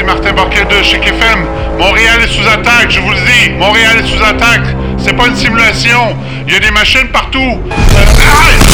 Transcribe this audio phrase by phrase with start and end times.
[0.00, 1.44] Ici Martin Barquet de chez KFM.
[1.78, 3.50] Montréal est sous attaque, je vous le dis.
[3.58, 4.74] Montréal est sous attaque.
[4.96, 6.16] C'est pas une simulation.
[6.46, 7.38] Il y a des machines partout.
[7.38, 8.04] Euh,
[8.48, 8.69] aïe!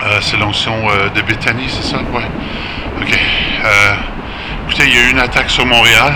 [0.00, 1.96] Euh, c'est l'onction euh, de Bethany, c'est ça?
[1.96, 2.22] Ouais.
[3.02, 3.18] OK.
[3.64, 3.94] Euh,
[4.64, 6.14] écoutez, il y a eu une attaque sur Montréal.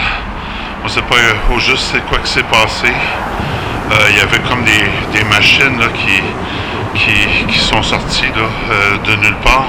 [0.83, 1.16] On ne sait pas
[1.52, 2.92] au juste c'est quoi s'est passé.
[4.08, 5.78] Il y avait comme des, machines
[6.94, 8.30] qui, sont sorties
[9.05, 9.67] de nulle part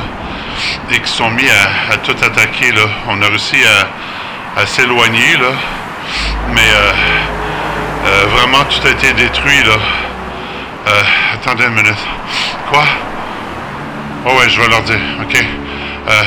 [0.90, 1.50] et qui sont mis
[1.92, 2.72] à, tout attaquer.
[2.72, 2.84] Là.
[3.10, 3.58] On a réussi
[4.58, 5.38] à, s'éloigner,
[6.54, 6.72] mais
[8.30, 9.64] vraiment tout a été détruit.
[11.34, 12.08] Attendez une minute.
[12.72, 12.86] Quoi?
[14.26, 15.00] Oh ouais, je vais leur dire.
[15.22, 15.36] OK.
[15.36, 16.24] Euh,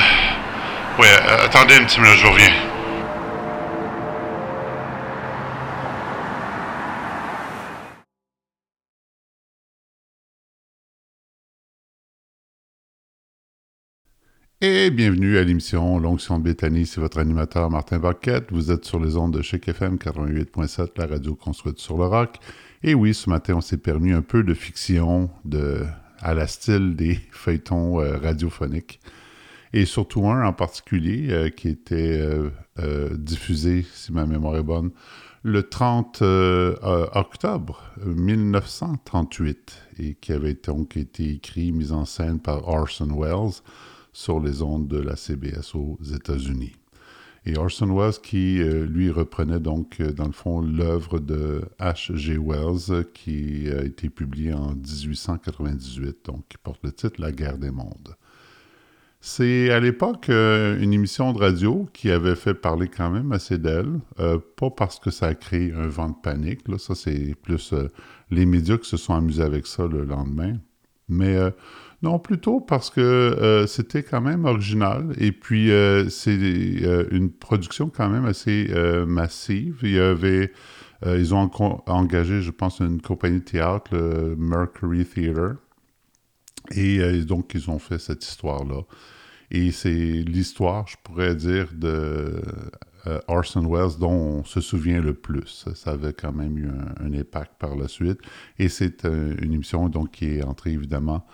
[1.01, 2.53] ouais, euh, attendez une petite minute, je reviens.
[14.61, 18.53] Et bienvenue à l'émission L'Onction de Béthanie, c'est votre animateur Martin Barquette.
[18.53, 22.37] Vous êtes sur les ondes de Chic FM 88.7, la radio construite sur le rock.
[22.83, 25.87] Et oui, ce matin, on s'est permis un peu de fiction de,
[26.21, 29.01] à la style des feuilletons euh, radiophoniques.
[29.73, 32.21] Et surtout un en particulier euh, qui était
[32.79, 34.91] euh, diffusé, si ma mémoire est bonne,
[35.47, 42.41] le 30 euh, euh, octobre 1938 et qui avait donc été écrit, mis en scène
[42.41, 43.63] par Orson Welles
[44.13, 46.73] sur les ondes de la CBS aux États-Unis.
[47.49, 52.39] Et Orson Welles qui, euh, lui, reprenait donc, euh, dans le fond, l'œuvre de H.G.
[52.39, 57.71] Wells qui a été publiée en 1898, donc qui porte le titre La guerre des
[57.71, 58.17] mondes.
[59.21, 63.59] C'est à l'époque euh, une émission de radio qui avait fait parler quand même assez
[63.59, 64.01] d'elle,
[64.57, 67.75] pas parce que ça a créé un vent de panique, là, ça c'est plus
[68.31, 70.59] les médias qui se sont amusés avec ça le lendemain,
[71.09, 71.39] mais
[72.07, 77.33] non, plutôt parce que euh, c'était quand même original et puis euh, c'est euh, une
[77.33, 78.69] production quand même assez
[79.09, 79.79] massive.
[79.83, 80.53] Il y avait,
[81.05, 81.51] ils ont
[81.89, 85.57] engagé, je pense, une compagnie de théâtre, le Mercury Theatre,
[86.71, 88.83] et donc ils ont fait cette histoire-là.
[89.51, 92.41] Et c'est l'histoire, je pourrais dire, de
[93.27, 95.67] Orson Welles dont on se souvient le plus.
[95.75, 98.21] Ça avait quand même eu un, un impact par la suite.
[98.59, 101.27] Et c'est une émission donc qui est entrée évidemment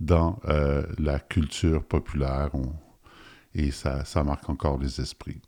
[0.00, 2.50] dans euh, la culture populaire
[3.54, 5.40] et ça, ça marque encore les esprits.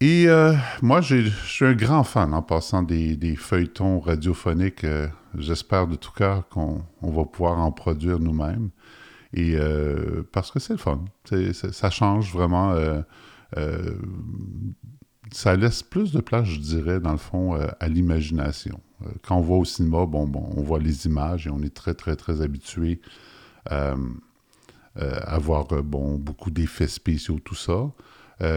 [0.00, 4.84] Et euh, moi, je suis un grand fan en passant des, feuilletons radiophoniques.
[4.84, 8.70] euh, J'espère de tout cœur qu'on on va pouvoir en produire nous-mêmes.
[9.32, 9.56] Et
[10.32, 11.04] parce que c'est le fun.
[11.52, 12.74] Ça change vraiment.
[15.32, 18.80] Ça laisse plus de place, je dirais, dans le fond, euh, à l'imagination.
[19.02, 21.74] Euh, quand on va au cinéma, bon, bon, on voit les images et on est
[21.74, 23.00] très, très, très habitué
[23.70, 23.96] euh,
[24.96, 27.90] à voir bon, beaucoup d'effets spéciaux, tout ça.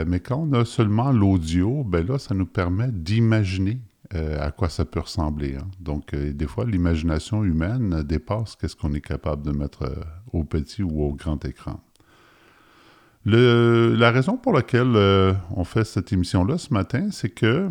[0.08, 3.80] Mais quand on a seulement l'audio, ben là, ça nous permet d'imaginer
[4.12, 5.56] à quoi ça peut ressembler.
[5.58, 5.68] hein.
[5.80, 9.94] Donc, des fois, l'imagination humaine dépasse qu'est-ce qu'on est capable de mettre
[10.32, 11.80] au petit ou au grand écran.
[13.26, 17.70] Le- la raison pour laquelle euh, on fait cette émission-là ce matin, c'est que,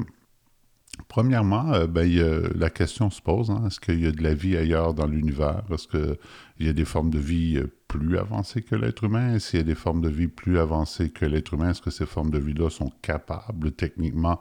[1.09, 4.35] premièrement, euh, ben, a- la question se pose, hein, est-ce qu'il y a de la
[4.35, 5.63] vie ailleurs dans l'univers?
[5.71, 6.17] Est-ce qu'il
[6.61, 9.39] y a des formes de vie euh, plus avancées que l'être humain?
[9.39, 12.07] S'il y a des formes de vie plus avancées que l'être humain, est-ce que ces
[12.07, 14.41] formes de vie-là sont capables techniquement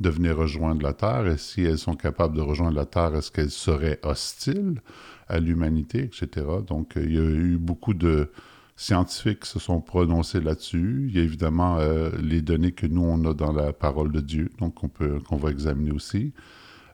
[0.00, 1.26] de venir rejoindre la Terre?
[1.26, 4.80] Et si elles sont capables de rejoindre la Terre, est-ce qu'elles seraient hostiles
[5.28, 6.46] à l'humanité, etc.?
[6.66, 8.30] Donc, il y a eu beaucoup de
[8.76, 11.06] scientifiques se sont prononcés là-dessus.
[11.08, 14.20] Il y a évidemment euh, les données que nous, on a dans la parole de
[14.20, 16.32] Dieu, donc qu'on va examiner aussi.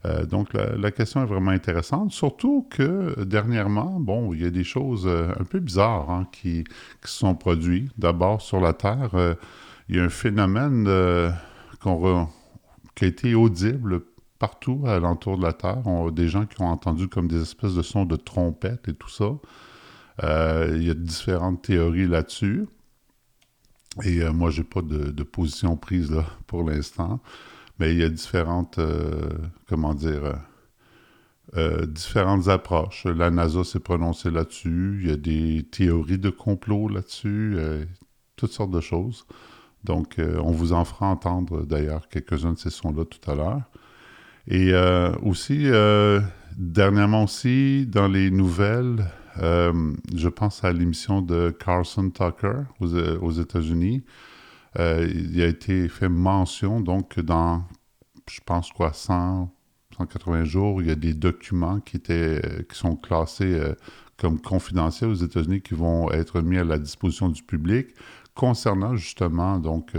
[0.05, 4.65] Euh, donc la, question est vraiment intéressante, surtout que dernièrement, bon, il y a des
[4.65, 6.65] choses un peu bizarres hein, qui,
[7.05, 7.93] se sont produites.
[7.99, 9.37] D'abord, sur la Terre,
[9.89, 10.89] il y a un phénomène
[12.95, 14.03] qui a été audible
[14.39, 15.87] partout à l'entour de la Terre.
[15.87, 19.09] On des gens qui ont entendu comme des espèces de sons de trompettes et tout
[19.09, 19.31] ça.
[20.23, 22.67] Euh, il y a différentes théories là-dessus.
[24.05, 27.21] Et euh, moi, je n'ai pas de, position prise là pour l'instant.
[27.79, 29.31] Mais il y a différentes, euh,
[29.69, 30.35] comment dire,
[31.87, 33.05] différentes approches.
[33.05, 35.01] La NASA s'est prononcée là-dessus.
[35.03, 37.57] Il y a des théories de complot là-dessus.
[38.37, 39.27] toutes sortes de choses.
[39.85, 43.63] Donc, on vous en fera entendre d'ailleurs quelques-uns de ces sons-là tout à l'heure.
[44.47, 44.73] Et
[45.23, 45.67] aussi,
[46.57, 49.05] dernièrement aussi, dans les nouvelles,
[49.39, 54.05] je pense à l'émission de Carson Tucker aux, aux États-Unis.
[54.79, 57.65] Euh, il a été fait mention, donc, dans,
[58.31, 59.55] je pense, quoi, 100,
[59.97, 63.75] 180 jours, il y a des documents qui, étaient, qui sont classés euh,
[64.17, 67.89] comme confidentiels aux États-Unis qui vont être mis à la disposition du public
[68.35, 69.93] concernant justement, donc,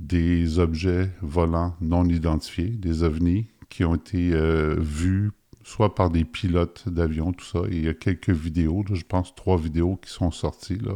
[0.00, 4.32] des objets volants non identifiés, des ovnis qui ont été
[4.78, 5.30] vus
[5.64, 7.60] soit par des pilotes d'avion, tout ça.
[7.70, 10.94] il y a quelques vidéos, je pense trois vidéos qui sont sorties là,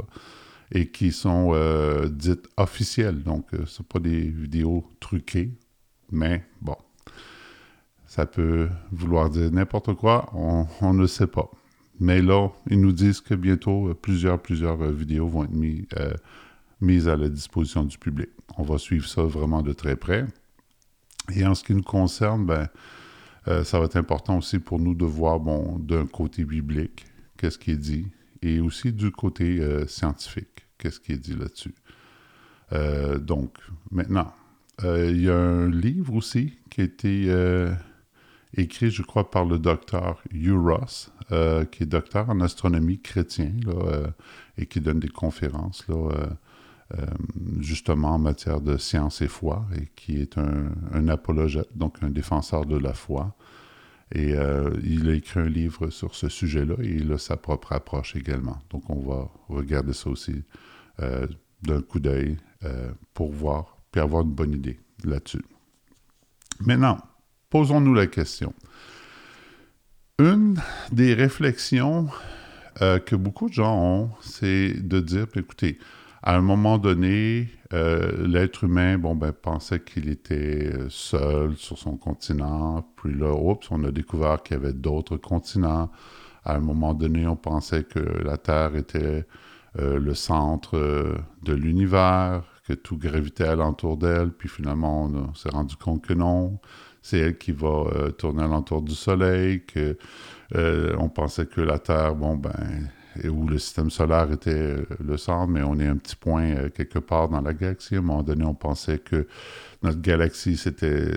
[0.72, 3.22] et qui sont euh, dites officielles.
[3.22, 5.50] Donc, ce euh, c'est pas des vidéos truquées,
[6.10, 6.76] mais bon,
[8.06, 11.50] ça peut vouloir dire n'importe quoi, on, ne sait pas.
[11.98, 16.20] Mais là, ils nous disent que bientôt, euh, plusieurs, plusieurs vidéos vont être
[16.80, 18.28] mises à la disposition du public.
[18.58, 20.26] On va suivre ça vraiment de très près.
[21.34, 22.68] Et en ce qui nous concerne, ben,
[23.48, 27.04] euh, ça va être important aussi pour nous de voir, bon, d'un côté biblique,
[27.36, 28.06] qu'est-ce qui est dit,
[28.42, 31.74] et aussi du côté euh, scientifique, qu'est-ce qui est dit là-dessus.
[32.72, 33.56] Euh, donc,
[33.90, 34.32] maintenant,
[34.82, 37.34] il y a un livre aussi qui a été
[38.54, 41.10] écrit, je crois, par le docteur Hugh Ross,
[41.70, 44.10] qui est docteur en astronomie chrétien, là,
[44.58, 46.10] et qui donne des conférences, là,
[47.60, 52.64] justement en matière de science et foi, et qui est un, apologète, donc un défenseur
[52.64, 53.34] de la foi.
[54.14, 57.72] Et euh, il a écrit un livre sur ce sujet-là et il a sa propre
[57.72, 58.58] approche également.
[58.70, 60.44] Donc on va regarder ça aussi
[61.00, 61.26] euh,
[61.62, 62.36] d'un coup d'œil
[63.14, 65.44] pour voir, puis avoir une bonne idée là-dessus.
[66.60, 66.98] Maintenant,
[67.50, 68.52] posons-nous la question.
[70.18, 70.60] Une
[70.90, 72.08] des réflexions
[72.80, 75.78] que beaucoup de gens ont, c'est de dire, écoutez,
[76.26, 81.78] à un moment donné, euh, l'être humain, bon, ben, pensait qu'il était euh, seul sur
[81.78, 82.84] son continent.
[82.96, 85.88] Puis là, oups, on a découvert qu'il y avait d'autres continents.
[86.44, 89.24] À un moment donné, on pensait que la Terre était
[89.78, 90.76] euh, le centre
[91.44, 94.32] de l'univers, que tout gravitait alentour d'elle.
[94.32, 96.58] Puis finalement, on, s'est rendu compte que non.
[97.02, 97.84] C'est elle qui va
[98.18, 99.96] tourner alentour du Soleil, que
[100.98, 102.88] on pensait que la Terre, bon, ben,
[103.24, 106.68] où le système solaire était euh, le centre, mais on est un petit point euh,
[106.68, 107.96] quelque part dans la galaxie.
[107.96, 109.26] À un moment donné, on pensait que
[109.82, 111.12] notre galaxie, c'était.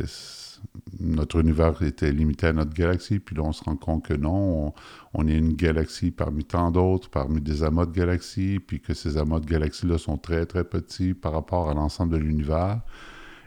[0.99, 4.73] Notre univers était limité à notre galaxie, puis là, on se rend compte que non,
[5.13, 9.17] on, est une galaxie parmi tant d'autres, parmi des amas de galaxies, puis que ces
[9.17, 12.81] amas de galaxies-là sont très, très petits par rapport à l'ensemble de l'univers.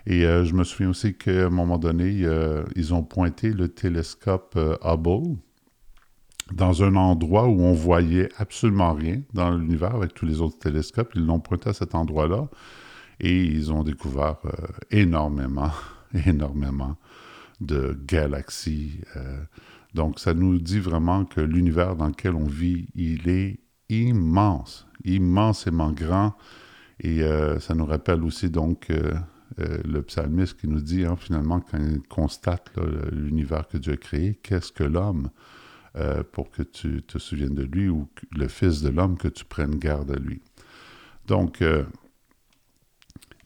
[0.06, 2.26] Et euh, je me souviens aussi qu'à un moment donné,
[2.76, 5.36] ils ont pointé le télescope Hubble,
[6.50, 11.12] dans un endroit où on voyait absolument rien dans l'univers avec tous les autres télescopes.
[11.14, 12.48] Ils l'ont pointé à cet endroit-là
[13.20, 14.50] et ils ont découvert euh,
[14.90, 15.70] énormément,
[16.26, 16.96] énormément
[17.60, 19.00] de galaxies.
[19.16, 19.44] Euh.
[19.94, 25.92] donc, ça nous dit vraiment que l'univers dans lequel on vit, il est immense, immensément
[25.92, 26.34] grand.
[26.98, 28.92] Et euh, ça nous rappelle aussi donc
[29.58, 32.72] le psalmiste qui nous dit hein, finalement quand il constate
[33.12, 35.30] l'univers que Dieu a créé, qu'est-ce que l'homme
[35.96, 39.44] euh, pour que tu te souviennes de lui ou le Fils de l'homme, que tu
[39.44, 40.40] prennes garde à lui.
[41.26, 41.84] Donc, euh,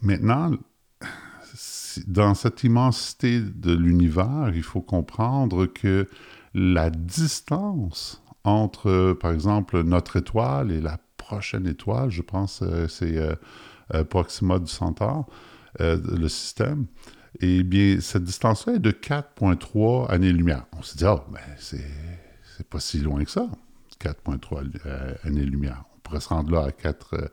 [0.00, 0.52] maintenant,
[2.06, 6.08] dans cette immensité de l'univers, il faut comprendre que
[6.54, 13.18] la distance entre, par exemple, notre étoile et la prochaine étoile, je pense euh, c'est
[14.08, 15.26] Proxima du Centaure,
[15.78, 16.86] le système,
[17.40, 20.66] eh bien, cette distance-là est de 4,3 années-lumière.
[20.76, 21.84] On se dit, oh, mais c'est
[22.56, 23.48] c'est pas si loin que ça,
[24.00, 25.84] 4,3 euh, années-lumière.
[25.96, 27.30] On pourrait se rendre là à 4,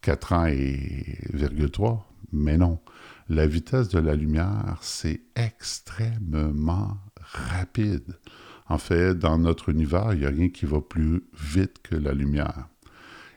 [0.00, 2.80] 4 euh, ans et 3, mais non.
[3.28, 8.18] La vitesse de la lumière, c'est extrêmement rapide.
[8.68, 12.12] En fait, dans notre univers, il n'y a rien qui va plus vite que la
[12.12, 12.68] lumière.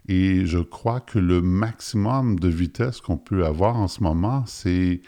[0.08, 5.02] Et je crois que le maximum de vitesse qu'on peut avoir en ce moment, c'est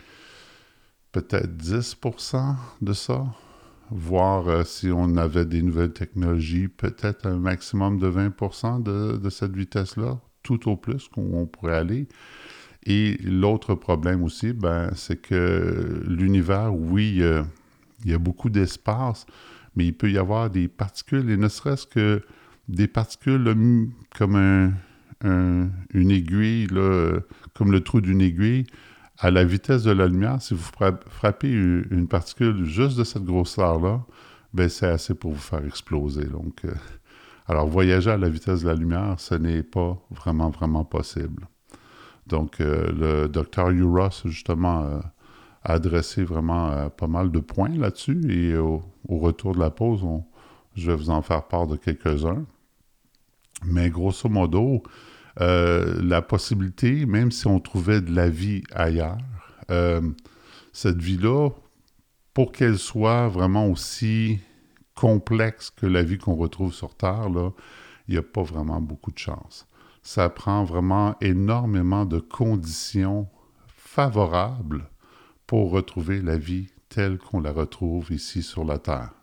[1.12, 3.26] peut-être 10% de ça.
[3.92, 9.30] Voir euh, si on avait des nouvelles technologies, peut-être un maximum de 20% de, de
[9.30, 12.08] cette vitesse-là, tout au plus qu'on pourrait aller.
[12.86, 17.22] Et l'autre problème aussi, ben, c'est que l'univers, oui,
[18.04, 19.26] il y a beaucoup d'espace,
[19.76, 22.24] mais il peut y avoir des particules, et ne serait-ce que
[22.70, 23.56] des particules
[24.18, 24.74] comme
[25.24, 26.68] une aiguille,
[27.54, 28.66] comme le trou d'une aiguille,
[29.22, 34.02] à la vitesse de la lumière, si vous frappez une particule juste de cette grosseur-là,
[34.52, 36.26] ben c'est assez pour vous faire exploser.
[36.26, 36.74] Donc, euh,
[37.48, 41.48] alors, voyager à la vitesse de la lumière, ce n'est pas vraiment, vraiment possible.
[42.26, 45.00] Donc, euh, le docteur Uros, justement, euh,
[45.64, 48.20] a adressé vraiment pas mal de points là-dessus.
[48.28, 50.02] Et au, retour de la pause,
[50.76, 52.44] je vais vous en faire part de quelques-uns.
[53.66, 54.82] Mais grosso modo,
[55.40, 59.18] euh, la possibilité, même si on trouvait de la vie ailleurs,
[59.70, 60.02] euh,
[60.74, 61.50] cette vie-là,
[62.34, 64.40] pour qu'elle soit vraiment aussi
[64.96, 67.28] complexe que la vie qu'on retrouve sur Terre,
[68.08, 69.68] il n'y a pas vraiment beaucoup de chance.
[70.02, 73.28] Ça prend vraiment énormément de conditions
[73.68, 74.90] favorables
[75.48, 79.14] pour retrouver la vie telle qu'on la retrouve ici sur la Terre.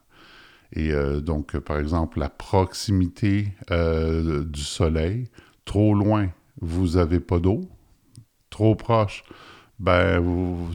[0.72, 5.28] Et euh, donc, par exemple, la proximité du Soleil,
[5.68, 6.30] Trop loin,
[6.62, 7.60] vous n'avez pas d'eau.
[8.48, 9.22] Trop proche,
[9.78, 10.24] ben,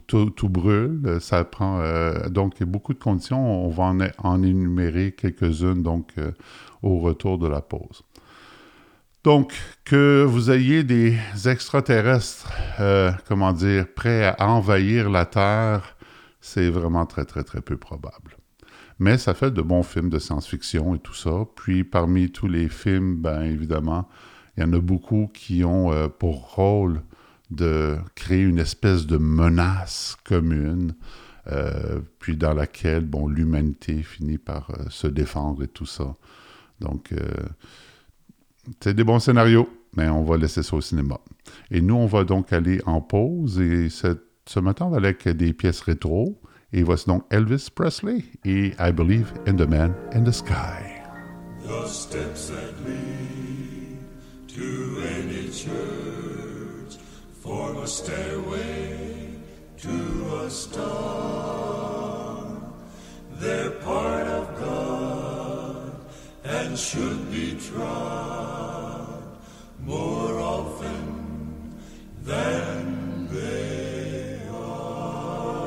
[0.06, 1.18] tout, brûle.
[1.20, 1.80] Ça prend.
[1.80, 3.66] Euh, donc, il y a beaucoup de conditions.
[3.66, 6.30] On va en, énumérer quelques-unes donc euh,
[6.84, 8.04] au retour de la pause.
[9.24, 9.52] Donc,
[9.84, 15.96] que vous ayez des extraterrestres, euh, comment dire, prêts à envahir la Terre,
[16.40, 18.36] c'est vraiment très, très, très peu probable.
[19.00, 21.46] Mais ça fait de bons films de science-fiction et tout ça.
[21.56, 24.06] Puis, parmi tous les films, ben, évidemment,
[24.56, 27.02] il y en a beaucoup qui ont euh, pour rôle
[27.50, 30.94] de créer une espèce de menace commune,
[31.48, 36.14] euh, puis dans laquelle bon, l'humanité finit par euh, se défendre et tout ça.
[36.80, 37.14] Donc,
[38.80, 41.20] c'est des bons scénarios, mais on va laisser ça au cinéma.
[41.70, 45.28] Et nous, on va donc aller en pause, et ce matin, on va aller avec
[45.28, 46.40] des pièces rétro.
[46.72, 50.82] Et voici donc Elvis Presley et I Believe in the Man in the Sky.
[54.54, 56.96] To any church
[57.42, 59.28] form a stairway
[59.76, 62.46] to a star.
[63.32, 65.96] They're part of God
[66.44, 69.24] and should be trod
[69.80, 71.76] more often
[72.22, 75.64] than they are.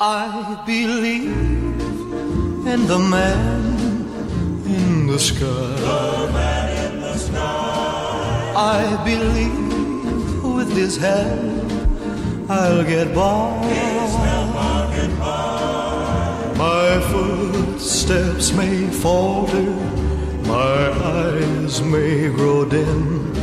[0.00, 1.30] I believe
[2.66, 3.71] in the man
[5.12, 5.44] the sky.
[5.44, 8.52] The man in the sky.
[8.56, 13.62] I believe with his help I'll get by.
[13.66, 16.54] His help I'll get by.
[16.56, 19.70] My footsteps may falter,
[20.54, 20.80] my
[21.18, 23.34] eyes may grow dim,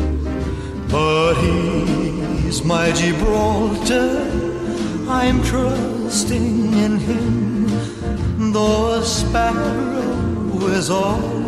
[0.89, 4.09] but he's my Gibraltar.
[5.07, 11.38] I'm trusting in him, though a sparrow is all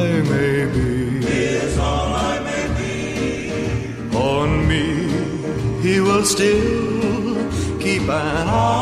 [0.00, 0.88] I may be.
[1.26, 2.94] Is all I may be.
[4.16, 4.84] On me,
[5.82, 7.34] He will still
[7.78, 8.78] keep an eye.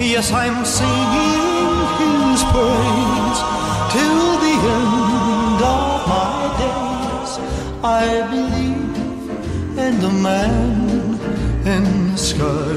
[0.00, 1.70] Yes, I'm singing
[2.02, 3.40] His praise
[3.94, 7.32] till the end of my days.
[8.02, 8.96] I believe
[9.84, 11.20] in the man
[11.74, 12.72] in the sky.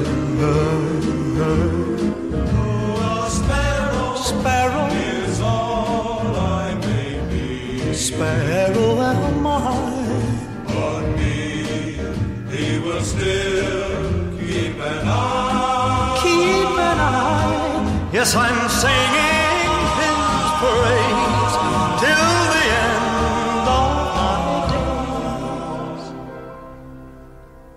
[18.18, 19.68] Yes, I'm singing
[20.00, 20.20] his
[20.62, 21.54] praise
[22.00, 24.36] till the end of my
[24.72, 26.04] days.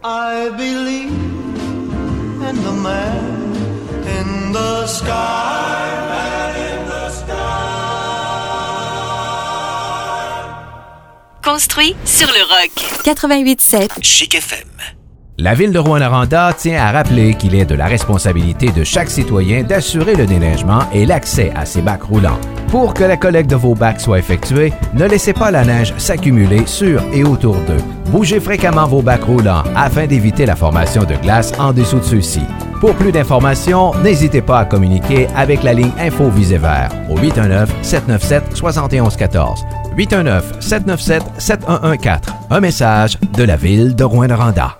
[0.01, 1.11] I believe
[2.47, 3.51] in the man
[4.17, 5.59] in the sky.
[11.41, 12.71] construit sur le rock.
[13.03, 14.98] 88.7 Chic FM.
[15.41, 19.63] La ville de Rouen-Noranda tient à rappeler qu'il est de la responsabilité de chaque citoyen
[19.63, 22.37] d'assurer le déneigement et l'accès à ses bacs roulants.
[22.67, 26.65] Pour que la collecte de vos bacs soit effectuée, ne laissez pas la neige s'accumuler
[26.65, 27.81] sur et autour d'eux.
[28.07, 32.41] Bougez fréquemment vos bacs roulants afin d'éviter la formation de glace en dessous de ceux-ci.
[32.81, 39.59] Pour plus d'informations, n'hésitez pas à communiquer avec la ligne Info Vert au 819-797-7114.
[39.97, 42.19] 819-797-7114.
[42.49, 44.78] Un message de la ville de Rouen-Noranda.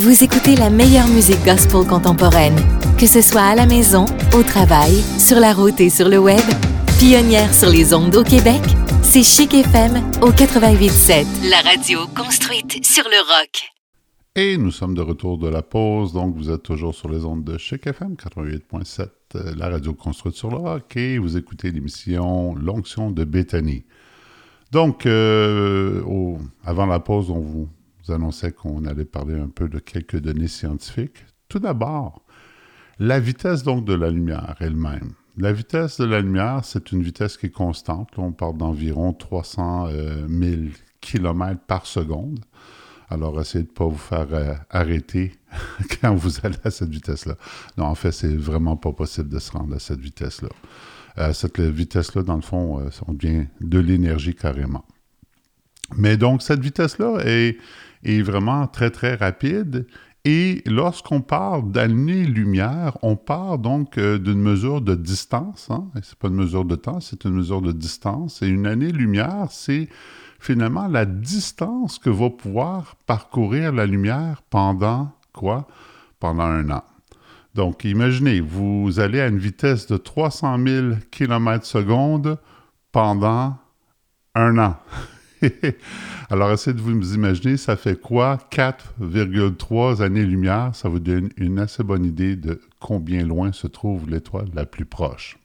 [0.00, 2.54] Vous écoutez la meilleure musique gospel contemporaine,
[3.00, 6.40] que ce soit à la maison, au travail, sur la route et sur le web.
[7.00, 8.62] Pionnière sur les ondes au Québec,
[9.02, 11.50] c'est Chic FM au 88.7.
[11.50, 13.72] La radio construite sur le rock.
[14.36, 17.42] Et nous sommes de retour de la pause, donc vous êtes toujours sur les ondes
[17.42, 22.54] de Chic FM 88.7, euh, la radio construite sur le rock, et vous écoutez l'émission
[22.54, 23.84] L'onction de Béthanie.
[24.70, 27.68] Donc, euh, avant la pause, on vous,
[28.10, 31.24] annonçait qu'on allait parler un peu de quelques données scientifiques.
[31.48, 32.22] Tout d'abord,
[32.98, 35.12] la vitesse donc de la lumière elle-même.
[35.36, 38.10] La vitesse de la lumière, c'est une vitesse qui est constante.
[38.16, 39.88] on parle d'environ 300
[40.28, 40.62] 000
[41.00, 42.40] km par seconde.
[43.10, 45.32] Alors, essayez de ne pas vous faire euh, arrêter
[46.00, 47.36] quand vous allez à cette vitesse-là.
[47.78, 50.50] Non, en fait, c'est vraiment pas possible de se rendre à cette vitesse-là.
[51.16, 54.84] Euh, cette vitesse-là, dans le fond, euh, on devient de l'énergie carrément.
[55.96, 57.56] Mais donc, cette vitesse-là est,
[58.04, 59.86] est, vraiment très, très rapide.
[60.24, 65.68] Et lorsqu'on parle d'année-lumière, on parle donc euh, d'une mesure de distance.
[65.70, 65.88] Hein?
[65.94, 68.42] Ce n'est pas une mesure de temps, c'est une mesure de distance.
[68.42, 69.88] Et une année-lumière, c'est
[70.38, 75.66] finalement la distance que va pouvoir parcourir la lumière pendant quoi?
[76.20, 76.82] Pendant un an.
[77.54, 82.38] Donc, imaginez, vous allez à une vitesse de 300 000 km secondes
[82.92, 83.56] pendant
[84.34, 84.76] un an.
[86.30, 88.38] Alors, essayez de vous imaginer, ça fait quoi?
[88.50, 90.70] 4,3 années-lumière.
[90.74, 94.84] Ça vous donne une assez bonne idée de combien loin se trouve l'étoile la plus
[94.84, 95.38] proche.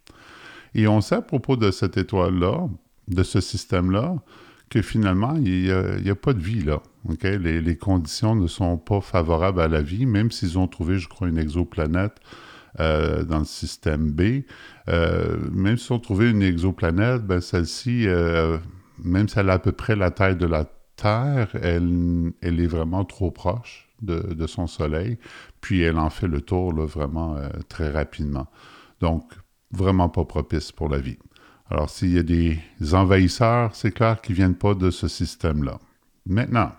[0.76, 2.68] Et on sait à propos de cette étoile-là,
[3.08, 4.15] de ce système-là,
[4.70, 6.82] que finalement, il n'y a, pas de vie là.
[7.22, 11.28] Les, conditions ne sont pas favorables à la vie, même s'ils ont trouvé, je crois,
[11.28, 12.15] une exoplanète
[12.80, 14.41] euh, dans le système B.
[14.89, 18.58] Euh, même s'ils ont trouvé une exoplanète, ben, celle-ci, euh,
[19.04, 23.04] même si elle a à peu près la taille de la Terre, elle, est vraiment
[23.04, 25.18] trop proche de, son Soleil,
[25.60, 27.36] puis elle en fait le tour vraiment
[27.68, 28.48] très rapidement.
[29.02, 29.24] Donc,
[29.72, 31.18] vraiment pas propice pour la vie.
[31.70, 32.60] Alors, s'il y a des
[32.94, 35.80] envahisseurs, c'est clair qu'ils ne viennent pas de ce système-là.
[36.28, 36.72] Maintenant,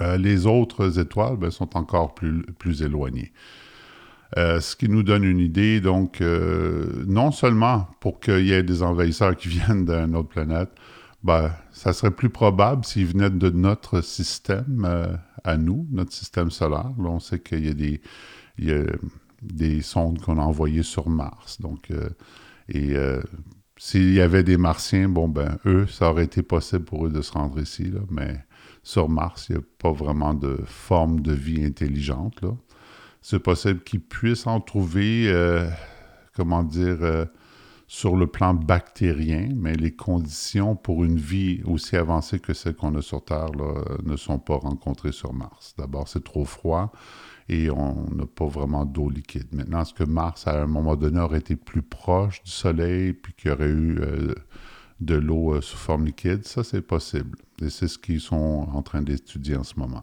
[0.00, 3.32] euh, les autres étoiles ben, sont encore plus, éloignées.
[4.36, 8.62] Euh, ce qui nous donne une idée, donc, euh, non seulement pour qu'il y ait
[8.62, 10.70] des envahisseurs qui viennent d'une autre planète,
[11.24, 14.86] ben, ça serait plus probable s'ils venaient de notre système
[15.42, 16.92] à nous, notre système solaire.
[16.98, 18.00] Là, on sait qu'il y a des,
[18.58, 18.84] il y a
[19.42, 21.60] des sondes qu'on a envoyées sur Mars.
[21.60, 21.90] Donc,
[22.68, 22.94] et
[23.76, 27.20] s'il y avait des Martiens, bon, ben, eux, ça aurait été possible pour eux de
[27.22, 28.38] se rendre ici, là, mais
[28.82, 32.40] sur Mars, il n'y a pas vraiment de forme de vie intelligente.
[32.42, 32.50] Là.
[33.22, 35.68] C'est possible qu'ils puissent en trouver, euh,
[36.34, 37.24] comment dire, euh,
[37.86, 42.94] sur le plan bactérien, mais les conditions pour une vie aussi avancée que celle qu'on
[42.94, 43.50] a sur Terre
[44.02, 45.74] ne sont pas rencontrées sur Mars.
[45.78, 46.92] D'abord, c'est trop froid
[47.48, 49.48] et on n'a pas vraiment d'eau liquide.
[49.52, 53.34] Maintenant, est-ce que Mars, à un moment donné, aurait été plus proche du Soleil, puis
[53.34, 54.34] qu'il y aurait eu euh,
[55.00, 56.44] de l'eau euh, sous forme liquide?
[56.46, 57.36] Ça, c'est possible.
[57.60, 60.02] Et c'est ce qu'ils sont en train d'étudier en ce moment.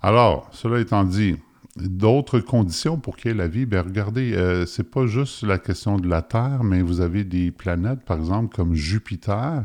[0.00, 1.36] Alors, cela étant dit,
[1.76, 5.58] d'autres conditions pour qu'il y ait la vie, bien regardez, euh, c'est pas juste la
[5.58, 9.64] question de la Terre, mais vous avez des planètes, par exemple, comme Jupiter,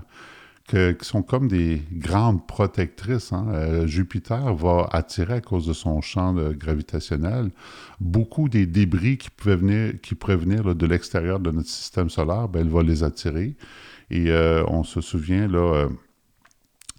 [0.67, 3.31] qui sont comme des grandes protectrices.
[3.31, 3.47] Hein.
[3.53, 7.51] Euh, Jupiter va attirer à cause de son champ gravitationnel
[7.99, 12.47] beaucoup des débris qui, pouvaient venir, qui pourraient venir de l'extérieur de notre système solaire.
[12.49, 13.55] Ben, elle va les attirer.
[14.09, 15.89] Et euh, on se souvient, là, euh,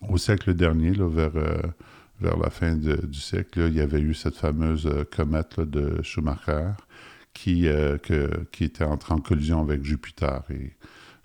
[0.09, 1.33] au siècle dernier, là, vers,
[2.20, 6.72] vers la fin du siècle, il y avait eu cette fameuse comète de Schumacher
[7.35, 7.68] qui,
[8.52, 10.42] qui était entrée en collision avec Jupiter.
[10.50, 10.72] Et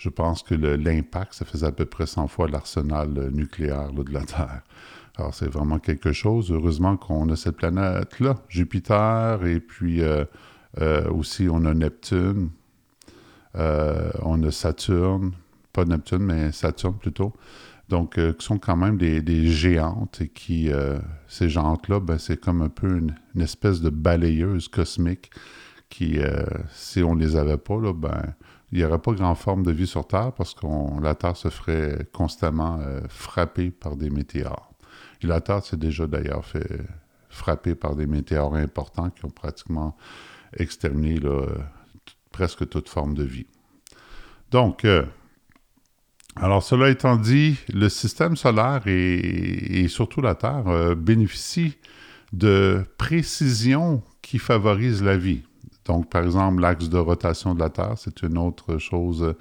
[0.01, 4.11] je pense que l'impact, ça faisait à peu près 100 fois l'arsenal euh, nucléaire de
[4.11, 4.63] la Terre.
[5.15, 6.51] Alors, c'est vraiment quelque chose.
[6.51, 10.25] Heureusement qu'on a cette planète-là, Jupiter, et puis euh,
[10.79, 12.49] euh, aussi on a Neptune,
[13.53, 15.33] on a Saturne,
[15.71, 17.33] pas Neptune, mais Saturne plutôt.
[17.91, 20.71] Donc, qui sont quand même des, géantes et qui,
[21.27, 25.29] ces géantes-là, ben, c'est comme un peu une, espèce de balayeuse cosmique
[25.89, 26.17] qui,
[26.71, 28.33] si on ne les avait pas, là, ben,
[28.71, 30.65] il n'y aurait pas grand forme de vie sur Terre parce que
[31.01, 34.71] la Terre se ferait constamment euh, frapper par des météores.
[35.21, 36.79] Et la Terre s'est déjà d'ailleurs fait
[37.29, 39.95] frapper par des météores importants qui ont pratiquement
[40.57, 41.19] exterminé
[42.31, 43.45] presque toute forme de vie.
[44.51, 45.03] Donc, euh,
[46.37, 51.75] alors cela étant dit, le système solaire et, surtout la Terre bénéficient
[52.31, 55.43] de précision qui favorise la vie.
[55.85, 59.35] Donc, par exemple, l'axe de rotation de la Terre, c'est une autre chose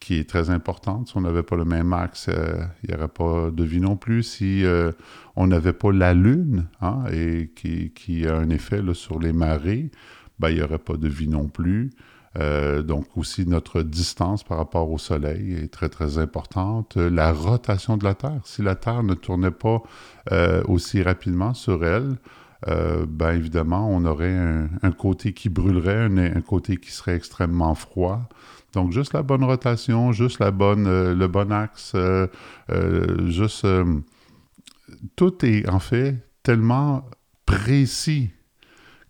[0.00, 1.08] qui est très importante.
[1.08, 3.96] Si on n'avait pas le même axe, euh, il n'y aurait pas de vie non
[3.96, 4.24] plus.
[4.24, 4.90] Si euh,
[5.36, 9.90] on n'avait pas la Lune, hein, et qui, a un effet sur les marées,
[10.40, 11.90] ben, il n'y aurait pas de vie non plus.
[12.38, 16.96] Euh, donc aussi notre distance par rapport au Soleil est très très importante.
[16.96, 19.82] La rotation de la Terre, si la Terre ne tournait pas
[20.66, 22.16] aussi rapidement sur elle,
[22.66, 24.36] ben évidemment on aurait
[24.82, 28.28] un, côté qui brûlerait, un, côté qui serait extrêmement froid.
[28.72, 32.26] Donc, juste la bonne rotation, juste la bonne, euh, le bon axe, euh,
[32.70, 33.66] euh, juste...
[35.16, 37.04] tout est en fait tellement
[37.44, 38.30] précis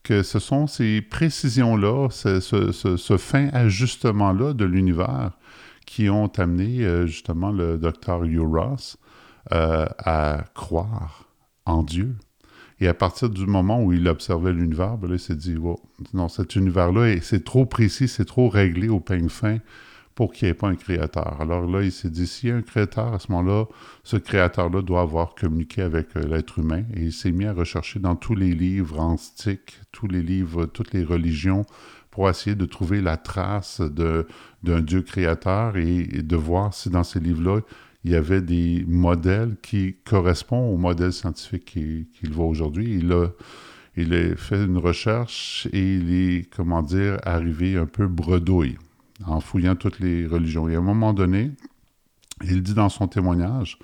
[0.03, 5.33] que ce sont ces précisions-là, ce, fin ajustement-là de l'univers
[5.87, 8.97] qui ont amené justement le docteur Hugh Ross
[9.51, 11.29] à croire
[11.67, 12.17] en Dieu.
[12.81, 15.55] Et à partir du moment où il observait l'univers, ben il s'est dit,
[16.15, 19.59] non, cet univers-là, c'est trop précis, c'est trop réglé au peigne fin
[20.15, 21.41] pour qu'il n'y ait pas un créateur.
[21.41, 23.67] Alors là, il s'est dit, s'il y a un créateur, à ce moment-là,
[24.05, 26.85] ce créateur-là doit avoir communiqué avec euh, l'être humain.
[26.95, 30.93] Et il s'est mis à rechercher dans tous les livres antiques, tous les livres, toutes
[30.93, 31.65] les religions,
[32.11, 37.21] pour essayer de trouver la trace d'un Dieu créateur et, de voir si dans ces
[37.21, 37.61] livres-là,
[38.05, 42.99] il y avait des modèles qui correspondent aux modèles scientifiques qu'il voit aujourd'hui.
[42.99, 43.29] Il a,
[43.97, 48.77] il a fait une recherche et il est, comment dire, arrivé un peu bredouille
[49.27, 50.69] en fouillant toutes les religions.
[50.69, 51.51] Et à un moment donné,
[52.45, 53.79] il dit dans son témoignage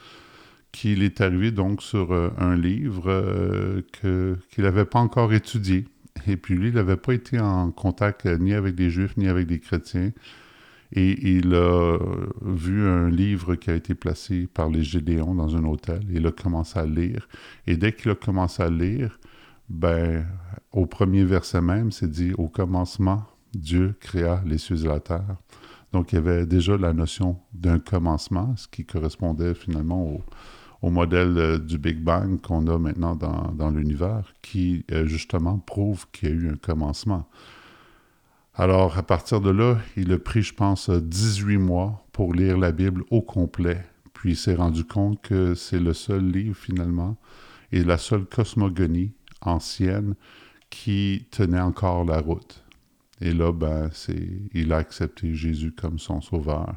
[0.72, 3.83] qu'il est arrivé donc sur euh, un livre euh,
[4.51, 5.87] qu'il n'avait pas encore étudié.
[6.27, 9.46] Et puis lui, il n'avait pas été en contact ni avec des juifs ni avec
[9.46, 10.12] des chrétiens.
[10.92, 11.98] Et il a
[12.42, 16.01] vu un livre qui a été placé par les Gédéons dans un hôtel.
[16.11, 17.29] Il a commencé à lire.
[17.66, 19.18] Et dès qu'il a commencé à lire,
[19.68, 20.27] ben,
[20.72, 25.37] au premier verset même, c'est dit Au commencement, Dieu créa les cieux et la terre.
[25.92, 30.20] Donc, il y avait déjà la notion d'un commencement, ce qui correspondait finalement
[30.82, 36.06] au, modèle euh, du Big Bang qu'on a maintenant dans, l'univers, qui euh, justement prouve
[36.12, 37.28] qu'il y a eu un commencement.
[38.54, 42.72] Alors, à partir de là, il a pris, je pense, 18 mois pour lire la
[42.72, 43.84] Bible au complet.
[44.12, 47.16] Puis il s'est rendu compte que c'est le seul livre, finalement,
[47.72, 50.14] et la seule cosmogonie ancienne
[50.70, 52.64] qui tenait encore la route.
[53.20, 53.90] Et là, ben,
[54.54, 56.74] il a accepté Jésus comme son sauveur.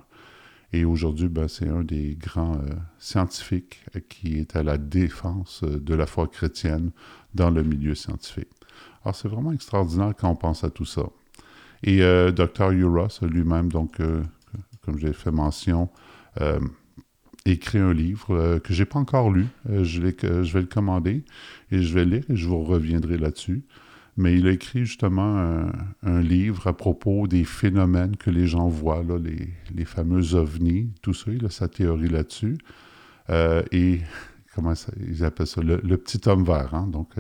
[0.74, 5.94] Et aujourd'hui, ben, c'est un des grands euh, scientifiques qui est à la défense de
[5.94, 6.92] la foi chrétienne
[7.34, 8.50] dans le milieu scientifique.
[9.04, 11.04] Alors, c'est vraiment extraordinaire quand on pense à tout ça.
[11.84, 12.72] Et euh, Dr.
[12.88, 14.24] Ross lui-même, donc, euh,
[14.84, 15.90] comme j'ai fait mention,
[16.40, 16.60] euh,
[17.46, 19.48] écrit un livre que j'ai pas encore lu.
[19.68, 21.24] je, je, vais le commander
[21.72, 23.64] et je vais lire et je vous reviendrai là-dessus.
[24.18, 25.66] Mais il a écrit justement
[26.04, 31.14] un, livre à propos des phénomènes que les gens voient, là, les, fameux ovnis, tout
[31.14, 32.58] ça, il a sa théorie là-dessus.
[33.30, 34.02] et
[34.56, 34.74] comment
[35.10, 36.88] ils appellent ça, le, petit homme vert, hein?
[36.88, 37.16] donc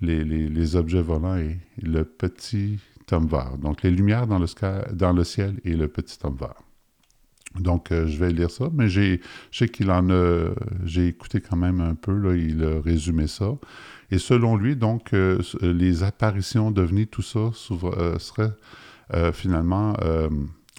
[0.00, 2.78] les, les, objets volants et le petit
[3.12, 3.58] homme vert.
[3.58, 6.60] Donc, les lumières dans le, ciel et le petit homme vert.
[7.58, 9.18] Donc, euh, je vais lire ça, mais je
[9.52, 10.50] sais qu'il en a,
[10.84, 13.52] j'ai écouté quand même un peu, il a résumé ça.
[14.14, 17.50] Et selon lui, donc, euh, les apparitions devenues, tout ça
[17.82, 18.52] euh, serait
[19.32, 19.94] finalement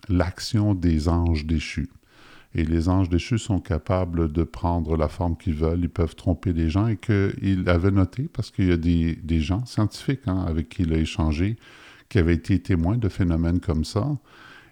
[0.10, 1.90] l'action des anges déchus.
[2.56, 6.54] Et les anges déchus sont capables de prendre la forme qu'ils veulent, ils peuvent tromper
[6.54, 10.70] les gens, et qu'il avait noté, parce qu'il y a des, gens scientifiques hein, avec
[10.70, 11.58] qui il a échangé,
[12.08, 14.08] qui avaient été témoins de phénomènes comme ça.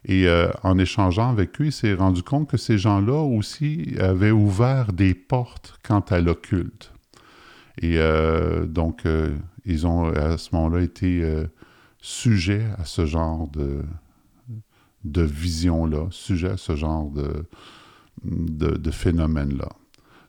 [0.06, 4.32] Et euh, en échangeant avec eux, il s'est rendu compte que ces gens-là aussi avaient
[4.32, 6.93] ouvert des portes quant à l'occulte.
[7.82, 11.24] Et euh, donc, euh, ils ont à ce moment-là été
[12.00, 13.84] sujets à ce genre de,
[15.04, 17.46] de vision-là, sujets à ce genre de,
[18.24, 19.70] de, de phénomènes-là.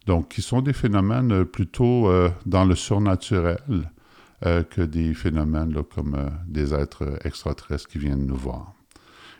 [0.06, 2.10] Donc, qui sont des phénomènes plutôt
[2.46, 3.90] dans le surnaturel,
[4.46, 8.74] euh, que des phénomènes comme euh, des êtres extraterrestres qui viennent nous voir.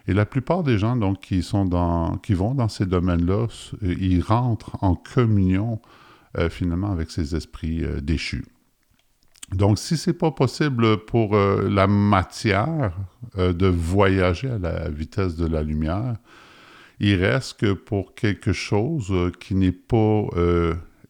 [0.07, 3.49] Et la plupart des gens donc, qui, sont dans, qui vont dans ces domaines-là,
[3.83, 5.79] euh, ils rentrent en communion
[6.51, 8.45] finalement avec ces esprits déchus.
[9.53, 12.97] Donc, si ce n'est pas possible pour la matière
[13.37, 16.17] de voyager à la vitesse de la lumière,
[16.99, 20.29] il reste que pour quelque chose qui n'est pas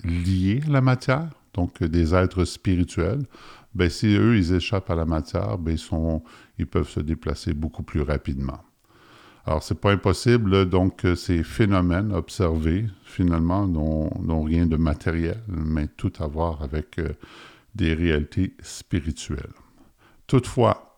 [0.04, 3.22] lié à la matière, donc des êtres spirituels,
[3.74, 6.22] ben, si eux, ils échappent à la matière, ben, sont,
[6.58, 8.60] ils peuvent se déplacer beaucoup plus rapidement.
[9.46, 15.86] Alors, c'est pas impossible, donc, que ces phénomènes observés, finalement, n'ont rien de matériel, mais
[15.86, 17.10] tout à voir avec euh,
[17.74, 19.52] des réalités spirituelles.
[20.26, 20.94] Toutefois,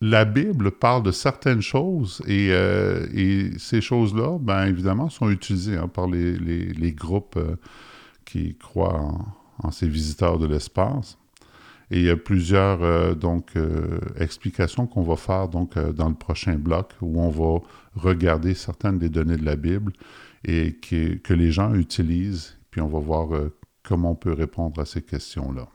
[0.00, 3.06] la Bible parle de certaines choses et, euh,
[3.58, 7.56] ces choses-là, bien évidemment, sont utilisées hein, par les, groupes euh,
[8.24, 9.12] qui croient
[9.58, 11.18] en, ces visiteurs de l'espace.
[11.90, 13.52] Et il y a plusieurs euh, donc,
[14.18, 17.60] explications qu'on va faire donc, dans le prochain bloc où on va
[17.94, 19.92] regarder certaines des données de la Bible
[20.44, 23.28] et que les gens utilisent, puis on va voir
[23.82, 25.66] comment on peut répondre à ces questions-là.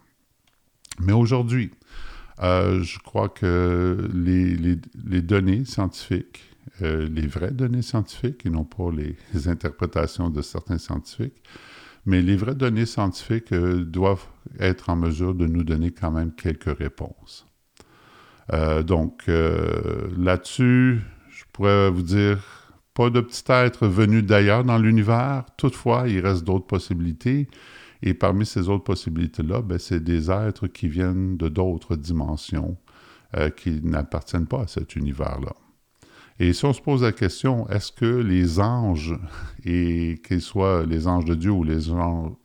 [1.00, 1.72] Mais aujourd'hui,
[2.42, 6.42] euh, je crois que les, données scientifiques,
[6.82, 11.42] euh, les vraies données scientifiques et non pas les, interprétations de certains scientifiques,
[12.06, 14.26] mais les vraies données scientifiques euh, doivent
[14.60, 17.48] être en mesure de nous donner quand même quelques réponses.
[18.86, 22.40] donc là-dessus, je pourrais vous dire,
[22.94, 27.48] pas de petit être venu d'ailleurs dans l'univers, toutefois, il reste d'autres possibilités.
[28.06, 32.78] Et parmi ces autres possibilités-là, ben, c'est des êtres qui viennent de d'autres dimensions,
[33.38, 35.54] euh, qui n'appartiennent pas à cet univers-là.
[36.44, 39.18] Et si on se pose la question, est-ce que les anges,
[39.66, 41.90] et qu'ils soient les anges de Dieu ou les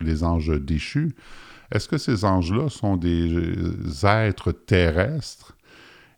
[0.01, 1.17] les anges déchus,
[1.73, 5.57] est-ce que ces anges-là sont des êtres terrestres?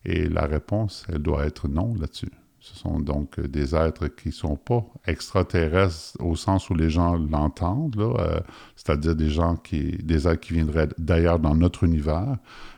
[0.05, 2.29] Et la réponse, elle doit être non là-dessus.
[2.61, 7.17] Ce sont donc des êtres qui ne sont pas extraterrestres au sens où les gens
[7.17, 8.39] l'entendent, euh,
[8.75, 12.37] c'est-à-dire des gens qui, des êtres qui viendraient d'ailleurs dans notre univers.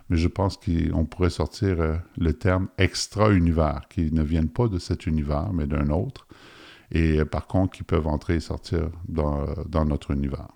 [0.10, 4.80] Mais je pense qu'on pourrait sortir euh, le terme extra-univers, qui ne viennent pas de
[4.80, 6.28] cet univers, mais d'un autre.
[6.92, 10.48] Et euh, par contre, qui peuvent entrer et sortir dans notre univers.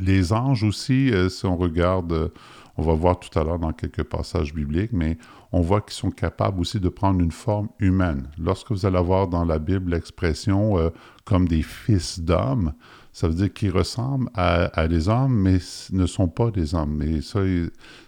[0.00, 2.32] Les anges aussi, si on regarde
[2.78, 5.18] on va voir tout à l'heure dans quelques passages bibliques, mais
[5.52, 8.28] on voit qu'ils sont capables aussi de prendre une forme humaine.
[8.38, 10.90] Lorsque vous allez avoir dans la Bible l'expression euh,
[11.24, 12.74] comme des fils d'hommes,
[13.12, 15.58] ça veut dire qu'ils ressemblent à, des hommes, mais
[15.92, 16.96] ne sont pas des hommes.
[16.98, 17.40] Mais ça,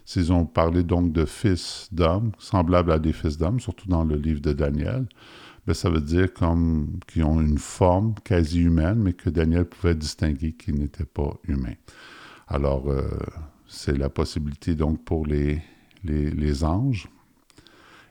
[0.04, 4.14] s'ils ont parlé donc de fils d'hommes, semblables à des fils d'hommes, surtout dans le
[4.14, 5.08] livre de Daniel,
[5.66, 9.94] ben, ça veut dire comme qu'ils ont une forme quasi humaine, mais que Daniel pouvait
[9.94, 11.74] distinguer qu'ils n'étaient pas humains.
[12.46, 13.08] Alors, euh,
[13.66, 15.62] c'est la possibilité donc pour les,
[16.04, 17.08] les, anges,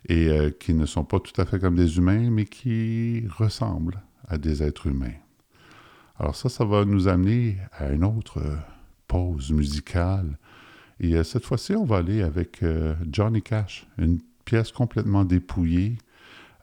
[0.08, 4.02] et euh, qui ne sont pas tout à fait comme des humains, mais qui ressemblent
[4.28, 5.18] à des êtres humains.
[6.18, 8.42] Alors ça, ça va nous amener à une autre
[9.08, 10.38] pause musicale.
[11.00, 15.98] Et euh, cette fois-ci, on va aller avec euh, Johnny Cash, une pièce complètement dépouillée.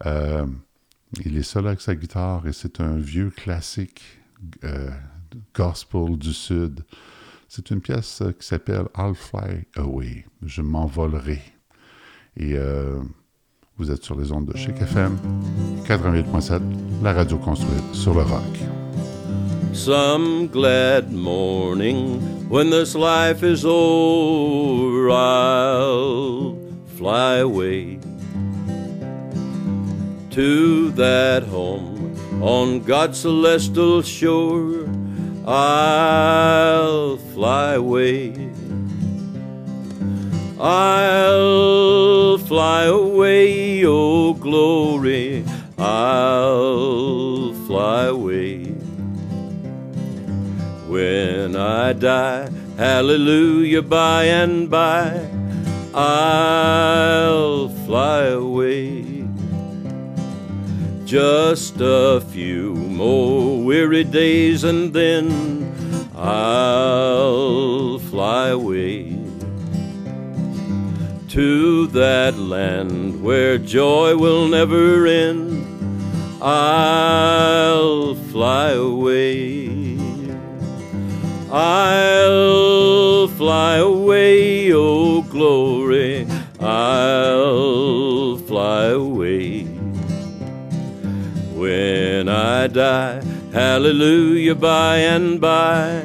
[0.05, 4.03] il est seul avec sa guitare et c'est un vieux classique
[5.55, 6.85] gospel du Sud.
[7.49, 10.27] C'est une pièce euh, qui s'appelle I'll Fly Away.
[10.43, 11.41] Je m'envolerai.
[12.37, 13.01] Et euh,
[13.79, 15.19] vous êtes sur les ondes de Chic FM
[15.87, 16.61] 88.7,
[17.03, 18.43] la radio construite sur le rock.
[19.75, 26.57] Some glad morning when this life is over, I'll
[26.97, 27.99] fly away
[30.31, 34.89] to that home on God's celestial shore.
[35.47, 38.33] I'll fly away.
[40.59, 45.45] I'll fly away, oh glory,
[45.79, 48.65] I'll fly away.
[50.89, 55.29] When I die, hallelujah, by and by,
[55.93, 59.27] I'll fly away.
[61.05, 69.16] Just a few more weary days and then I'll fly away
[71.31, 75.65] to that land where joy will never end.
[76.43, 79.97] I'll fly away.
[81.51, 86.27] I'll fly away, oh glory.
[86.61, 89.65] I'll fly away
[91.55, 93.23] when I die.
[93.53, 96.03] Hallelujah, by and by,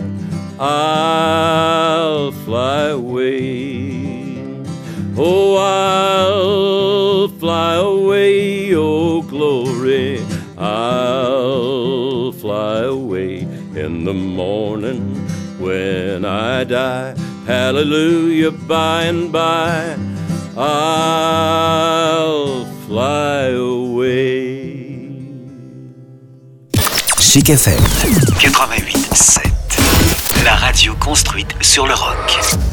[0.58, 3.71] I'll fly away.
[5.18, 10.24] Oh, I'll fly away, oh, glory,
[10.58, 13.42] I'll fly away
[13.76, 15.16] in the morning
[15.60, 17.14] when I die.
[17.46, 19.98] Hallelujah, by and by,
[20.56, 21.86] I'll
[22.88, 24.62] fly away.
[27.20, 27.82] Chic FM
[28.40, 29.52] 88.7.
[30.46, 32.71] La radio construite sur le rock.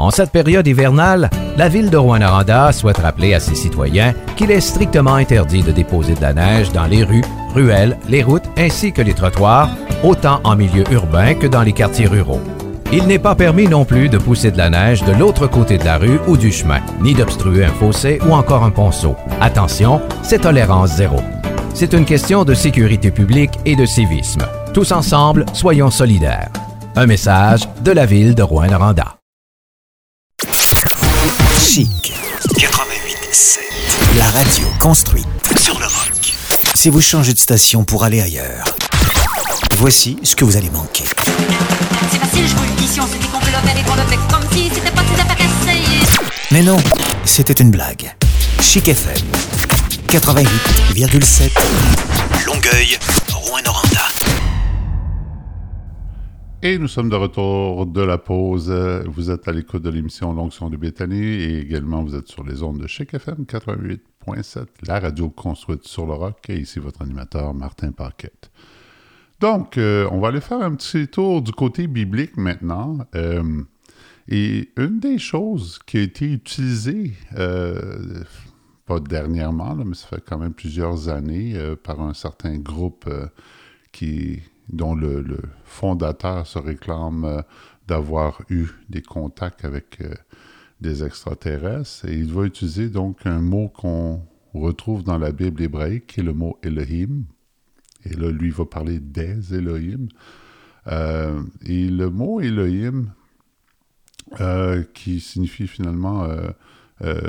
[0.00, 4.62] En cette période hivernale, la ville de Rouen-Noranda souhaite rappeler à ses citoyens qu'il est
[4.62, 9.02] strictement interdit de déposer de la neige dans les rues, ruelles, les routes ainsi que
[9.02, 9.68] les trottoirs,
[10.02, 12.40] autant en milieu urbain que dans les quartiers ruraux.
[12.90, 15.84] Il n'est pas permis non plus de pousser de la neige de l'autre côté de
[15.84, 19.16] la rue ou du chemin, ni d'obstruer un fossé ou encore un ponceau.
[19.42, 21.20] Attention, c'est tolérance zéro.
[21.74, 24.46] C'est une question de sécurité publique et de civisme.
[24.72, 26.48] Tous ensemble, soyons solidaires.
[26.96, 29.19] Un message de la ville de Rouen-Noranda.
[31.72, 32.12] Chic
[32.58, 33.60] 88.7.
[34.18, 35.28] La radio construite
[35.60, 36.34] sur le rock.
[36.74, 38.74] Si vous changez de station pour aller ailleurs,
[39.76, 41.04] voici ce que vous allez manquer.
[42.10, 43.94] C'est facile, je vous le dis, si on se dit qu'on veut faire et qu'on
[43.94, 46.00] le fait comme si c'était pas tout à fait essayé.
[46.50, 46.78] Mais non,
[47.24, 48.16] c'était une blague.
[48.60, 49.14] Chic FM
[50.08, 51.52] 88,7.
[52.46, 52.98] Longueuil,
[53.32, 54.09] Rouen-Noranda.
[56.62, 58.70] Et nous sommes de retour de la pause.
[58.70, 62.62] Vous êtes à l'écoute de l'émission L'Onction de Béthanie et également vous êtes sur les
[62.62, 66.50] ondes de Chic FM 88.7, la radio construite sur le rock.
[66.50, 68.50] Et ici votre animateur Martin Paquette.
[69.40, 72.98] Donc, euh, on va aller faire un petit tour du côté biblique maintenant.
[73.14, 73.62] Euh,
[74.28, 78.22] et une des choses qui a été utilisée, euh,
[78.84, 83.08] pas dernièrement, là, mais ça fait quand même plusieurs années, par un certain groupe
[83.92, 85.24] qui, dont le,
[85.64, 87.42] fondateur se réclame euh,
[87.86, 90.14] d'avoir eu des contacts avec euh,
[90.80, 92.06] des extraterrestres.
[92.08, 94.22] Et il va utiliser donc un mot qu'on
[94.54, 97.24] retrouve dans la Bible hébraïque, qui est le mot Elohim.
[98.04, 100.08] Et là, lui va parler des Elohim.
[100.86, 103.12] Euh, et le mot Elohim,
[104.94, 106.28] qui signifie finalement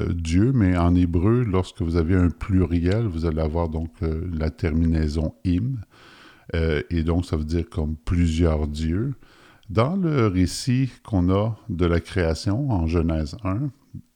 [0.10, 5.34] Dieu, mais en hébreu, lorsque vous avez un pluriel, vous allez avoir donc la terminaison
[5.45, 5.77] im,
[6.56, 9.14] euh, et donc ça veut dire comme plusieurs dieux.
[9.70, 13.70] Dans le récit qu'on a de la création en Genèse 1,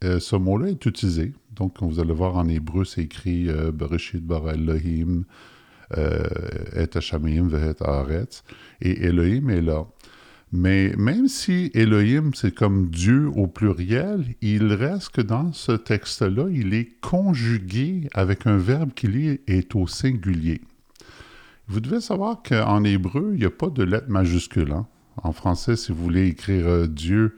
[0.04, 1.34] euh, ce mot-là est utilisé.
[1.56, 5.24] Donc, vous allez voir en hébreu, c'est écrit euh, Bereshit Elohim,
[5.98, 6.24] euh,
[6.76, 8.44] et Hashamayim vehet haaretz.
[8.82, 9.86] Et Elohim est là.
[10.52, 16.48] Mais même si Elohim, c'est comme Dieu au pluriel, il reste que dans ce texte-là,
[16.52, 20.62] il est conjugué avec un verbe qui, est au singulier.
[21.68, 24.72] Vous devez savoir qu'en hébreu, il n'y a pas de lettre majuscule.
[24.72, 24.88] hein.
[25.24, 27.38] En français, si vous voulez écrire euh, Dieu,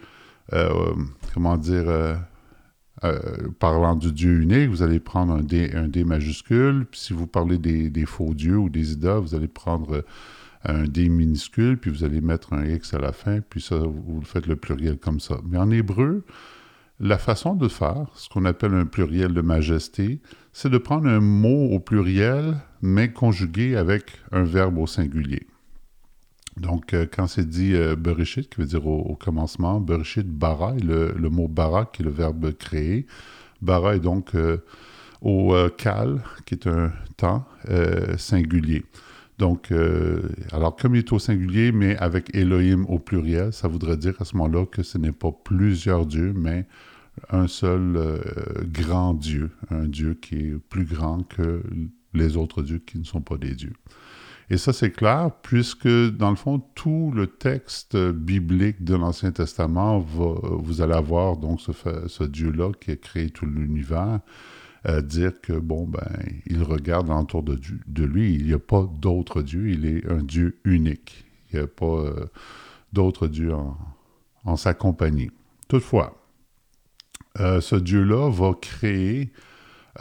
[0.54, 0.96] euh,
[1.34, 2.16] comment dire, euh,
[3.60, 6.86] parlant du Dieu unique, vous allez prendre un D, majuscule.
[6.90, 10.04] Puis si vous parlez des, des faux dieux ou des idoles, vous allez prendre
[10.64, 14.22] un D minuscule, puis vous allez mettre un X à la fin, puis ça, vous
[14.24, 15.38] faites le pluriel comme ça.
[15.48, 16.26] Mais en hébreu,
[17.00, 20.20] la façon de faire, ce qu'on appelle un pluriel de majesté,
[20.52, 25.48] c'est de prendre un mot au pluriel, mais conjugué avec un verbe au singulier.
[26.58, 30.82] Donc, euh, quand c'est dit euh, Bereshit, qui veut dire au, commencement, Bereshit bara, et
[30.82, 33.06] le, mot bara, qui est le verbe créer.
[33.62, 34.58] Bara est donc euh,
[35.22, 38.84] au euh, kal, qui est un temps euh, singulier.
[39.38, 43.98] Donc, euh, alors comme il est au singulier, mais avec Elohim au pluriel, ça voudrait
[43.98, 46.66] dire à ce moment-là que ce n'est pas plusieurs dieux, mais
[47.30, 48.20] un seul euh,
[48.64, 51.64] grand Dieu, un Dieu qui est plus grand que
[52.18, 53.74] les autres dieux qui ne sont pas des dieux.
[54.50, 60.00] Et ça, c'est clair, puisque dans le fond, tout le texte biblique de l'Ancien Testament,
[60.00, 61.72] va, vous allez avoir donc ce,
[62.08, 64.22] ce Dieu-là qui a créé tout l'univers,
[64.86, 66.08] euh, dire que, bon, ben,
[66.46, 70.10] il regarde autour de, Dieu- de lui, il n'y a pas d'autre Dieu, il est
[70.10, 71.26] un Dieu unique.
[71.52, 72.26] Il n'y a pas euh,
[72.94, 73.78] d'autre Dieu en,
[74.46, 75.30] en sa compagnie.
[75.68, 76.24] Toutefois,
[77.42, 79.34] euh, ce Dieu-là va créer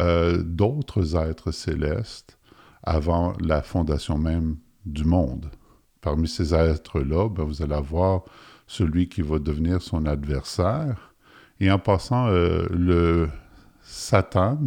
[0.00, 2.38] euh, d'autres êtres célestes
[2.82, 5.50] avant la fondation même du monde.
[6.00, 8.22] Parmi ces êtres-là, ben, vous allez avoir
[8.66, 11.14] celui qui va devenir son adversaire.
[11.60, 13.28] Et en passant, euh, le
[13.82, 14.58] Satan,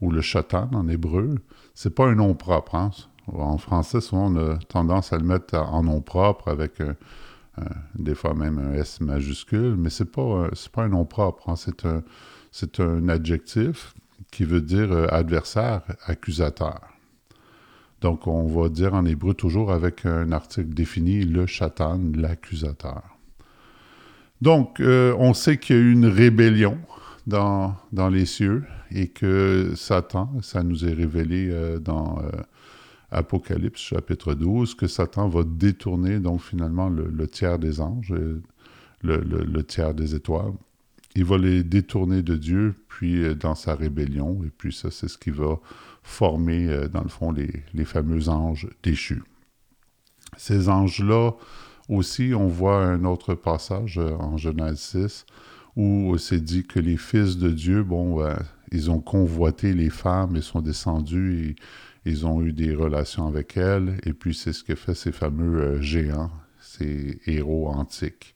[0.00, 1.36] ou le Shatan en hébreu,
[1.74, 2.74] c'est pas un nom propre.
[2.74, 2.90] hein.
[3.28, 6.80] En français, souvent, on a tendance à le mettre en nom propre avec
[7.94, 11.48] des fois même un S majuscule, mais c'est pas, c'est pas un nom propre.
[11.48, 11.56] hein.
[11.56, 12.02] C'est un,
[12.50, 13.94] c'est un adjectif
[14.30, 16.80] qui veut dire euh, adversaire, accusateur.
[18.00, 23.02] Donc, on va dire en hébreu toujours avec un article défini, le chatan, l'accusateur.
[24.40, 26.78] Donc, euh, on sait qu'il y a eu une rébellion
[27.28, 27.76] dans,
[28.10, 32.20] les cieux et que Satan, ça nous est révélé euh, dans
[33.12, 38.12] Apocalypse chapitre 12, que Satan va détourner donc finalement le, tiers des anges,
[39.02, 40.54] le tiers des étoiles.
[41.14, 45.08] Il va les détourner de Dieu, puis euh, dans sa rébellion, et puis ça, c'est
[45.08, 45.58] ce qui va
[46.02, 49.22] former, euh, dans le fond, les, fameux anges déchus.
[50.36, 51.32] Ces anges-là,
[51.88, 55.26] aussi, on voit un autre passage euh, en Genèse 6,
[55.76, 58.22] où c'est dit que les fils de Dieu, bon,
[58.72, 61.56] ils ont convoité les femmes et sont descendus
[62.04, 65.80] ils ont eu des relations avec elles, et puis c'est ce que fait ces fameux
[65.80, 66.30] géants.
[66.60, 68.34] ces héros antiques.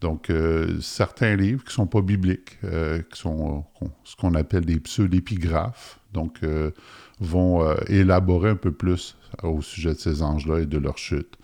[0.00, 0.32] Donc,
[0.80, 3.64] certains livres qui ne sont pas bibliques, qui sont
[4.04, 6.40] ce qu'on appelle des pseudépigraphes, donc
[7.20, 11.36] vont élaborer un peu plus au sujet de ces anges-là et de leur chute.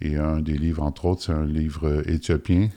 [0.00, 2.70] Et un des livres, entre autres, c'est un livre éthiopien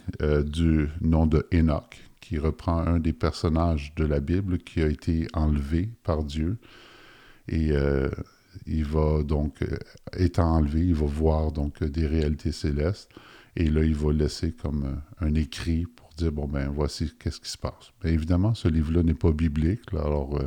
[0.46, 5.28] du nom de Enoch, qui reprend un des personnages de la Bible qui a été
[5.34, 6.58] enlevé par Dieu.
[7.50, 8.10] Et euh,
[8.66, 9.78] il va donc, euh,
[10.18, 13.10] étant enlevé, il va voir donc des réalités célestes.
[13.56, 14.86] Et là, il va laisser comme
[15.22, 17.92] euh, un, écrit pour dire, bon, ben voici qu'est-ce qui se passe.
[18.02, 19.82] Bien évidemment, ce livre-là n'est pas biblique.
[19.94, 20.40] alors,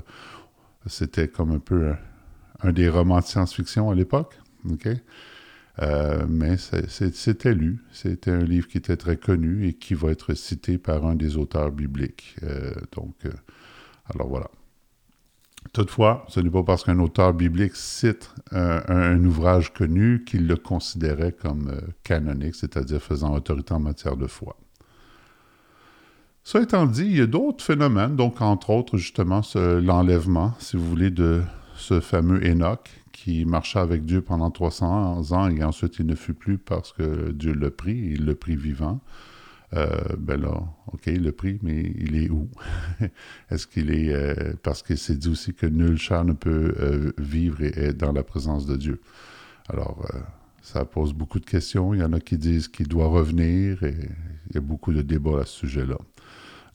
[0.86, 1.92] c'était comme un peu
[2.62, 4.38] un, des romans de science-fiction à l'époque.
[5.82, 7.78] Euh, mais c'était lu.
[7.92, 11.36] C'était un livre qui était très connu et qui va être cité par un des
[11.36, 12.36] auteurs bibliques.
[12.42, 13.32] Euh, donc, euh,
[14.12, 14.50] alors voilà.
[15.72, 21.32] Toutefois, ce n'est pas parce qu'un auteur biblique cite un, ouvrage connu qu'il le considérait
[21.32, 24.56] comme canonique, c'est-à-dire faisant autorité en matière de foi.
[26.44, 30.88] Ça étant dit, il y a d'autres phénomènes, donc entre autres justement l'enlèvement, si vous
[30.88, 31.42] voulez, de
[31.74, 36.34] ce fameux Enoch, qui marcha avec Dieu pendant 300 ans et ensuite il ne fut
[36.34, 39.00] plus parce que Dieu l'a pris, il l'a pris vivant.
[39.74, 40.62] Euh, ben là,
[40.92, 42.48] OK, il l'a pris, mais il est où?
[43.50, 44.12] Est-ce qu'il est...
[44.12, 47.96] Euh, parce qu'il s'est dit aussi que nul chat ne peut euh, vivre et être
[47.96, 49.00] dans la présence de Dieu.
[49.68, 50.06] Alors,
[50.62, 51.92] ça pose beaucoup de questions.
[51.92, 53.96] Il y en a qui disent qu'il doit revenir et
[54.48, 55.98] il y a beaucoup de débats à ce sujet-là.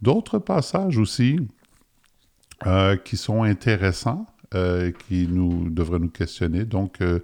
[0.01, 1.39] D'autres passages aussi
[3.05, 4.27] qui sont intéressants.
[4.53, 6.65] Euh, qui nous devrait nous questionner.
[6.65, 7.19] Donc, euh,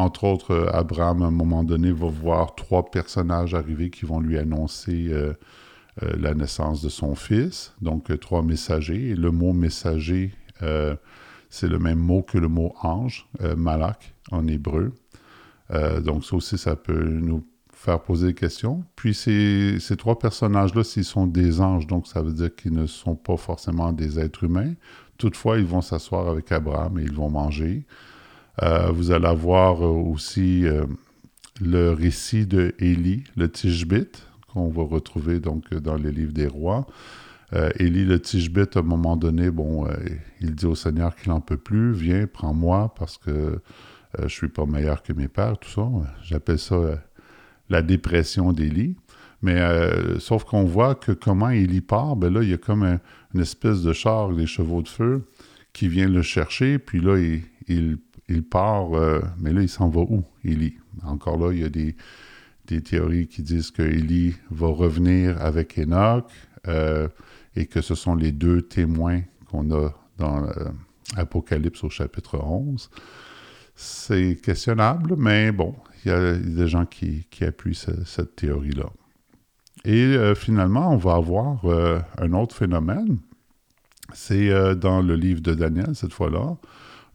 [0.00, 4.38] entre autres, Abraham, à un moment donné, va voir trois personnages arriver qui vont lui
[4.38, 5.34] annoncer euh,
[6.00, 7.74] la naissance de son fils.
[7.80, 9.10] Donc, trois messagers.
[9.10, 10.32] Et le mot messager,
[11.48, 14.92] c'est le même mot que le mot ange, malak, en hébreu.
[16.02, 17.44] donc, ça aussi, ça peut nous
[17.80, 18.84] faire poser des questions.
[18.94, 22.86] Puis ces, ces trois personnages-là, s'ils sont des anges, donc ça veut dire qu'ils ne
[22.86, 24.74] sont pas forcément des êtres humains.
[25.16, 27.86] Toutefois, ils vont s'asseoir avec Abraham et ils vont manger.
[28.62, 30.84] Euh, vous allez avoir euh, aussi euh,
[31.60, 34.10] le récit de Élie, le Tishbit,
[34.52, 36.86] qu'on va retrouver donc dans les livres des rois.
[37.80, 39.84] Élie, le Tishbit, à un moment donné, bon,
[40.40, 43.60] il dit au Seigneur qu'il n'en peut plus, viens, prends-moi parce que
[44.22, 45.88] je suis pas meilleur que mes pères, tout ça.
[46.22, 47.02] J'appelle ça
[47.68, 48.94] la dépression d'Élie.
[49.42, 49.60] Mais
[50.20, 52.84] sauf qu'on voit que comment y part, ben là, il y a comme
[53.34, 55.26] une espèce de char, des chevaux de feu,
[55.72, 57.98] qui vient le chercher, puis là, il, il,
[58.42, 60.76] part, euh, mais là, il s'en va où, Élie?
[61.04, 61.94] Encore là, il y a des,
[62.82, 66.30] théories qui disent que Élie va revenir avec Enoch,
[66.68, 67.08] euh,
[67.56, 70.46] et que ce sont les deux témoins qu'on a dans
[71.16, 72.88] Apocalypse au chapitre 11.
[73.74, 75.74] C'est questionnable, mais bon,
[76.04, 77.74] il y a des gens qui, appuient
[78.04, 78.90] cette théorie-là.
[79.84, 83.18] Et euh, finalement, on va avoir euh, un autre phénomène.
[84.12, 86.56] C'est euh, dans le livre de Daniel, cette fois-là,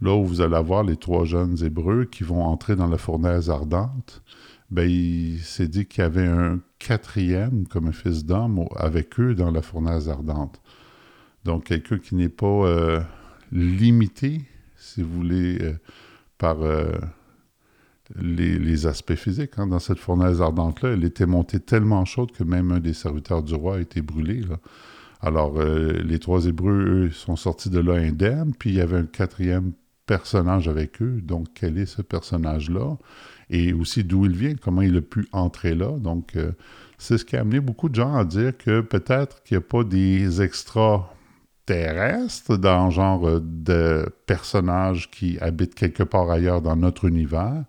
[0.01, 3.49] là où vous allez avoir les trois jeunes Hébreux qui vont entrer dans la fournaise
[3.49, 4.21] ardente.
[4.71, 9.35] Ben, il s'est dit qu'il y avait un quatrième, comme un fils d'homme, avec eux
[9.35, 10.61] dans la fournaise ardente.
[11.43, 13.05] Donc, quelqu'un qui n'est pas
[13.51, 14.41] limité,
[14.75, 15.75] si vous voulez,
[16.37, 16.57] par
[18.15, 19.57] les, aspects physiques.
[19.57, 19.67] Hein.
[19.67, 23.55] Dans cette fournaise ardente-là, elle était montée tellement chaude que même un des serviteurs du
[23.55, 24.41] roi a été brûlé.
[25.21, 28.97] Alors, euh, les trois Hébreux, eux, sont sortis de là indemnes, puis il y avait
[28.97, 29.71] un quatrième
[30.06, 31.22] personnage avec eux.
[31.22, 32.97] Donc, quel est ce personnage-là?
[33.49, 35.91] Et aussi d'où il vient, comment il a pu entrer là.
[35.97, 36.51] Donc, euh,
[36.97, 39.68] c'est ce qui a amené beaucoup de gens à dire que peut-être qu'il n'y a
[39.68, 41.14] pas des extra
[41.66, 47.64] terrestres dans le genre de personnages qui habitent quelque part ailleurs dans notre univers,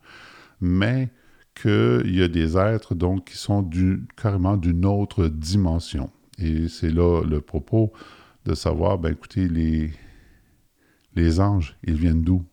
[0.61, 1.09] mais
[1.55, 3.69] qu'il y a des êtres donc qui sont
[4.17, 6.11] carrément d'une autre dimension.
[6.39, 7.93] Et c'est là le propos
[8.45, 9.91] de savoir, ben écoutez, les,
[11.17, 12.45] les anges, ils viennent d'où?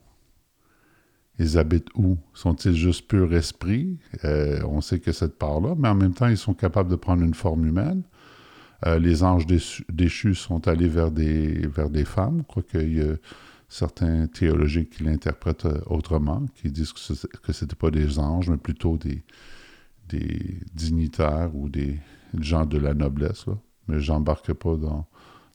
[1.40, 2.18] Ils habitent où?
[2.34, 3.98] Sont-ils juste pur esprit?
[4.24, 7.24] Euh, on sait que cette part-là, mais en même temps, ils sont capables de prendre
[7.24, 8.04] une forme humaine.
[8.86, 9.46] Euh, les anges
[9.90, 13.16] déchus, sont allés vers des, vers des femmes, quoique y a
[13.70, 18.58] certains théologiens qui l'interprètent euh, autrement, qui disent que ce n'était pas des anges, mais
[18.58, 19.24] plutôt des,
[20.74, 22.00] dignitaires ou des
[22.40, 23.46] gens de la noblesse.
[23.88, 24.76] Mais je n'embarque pas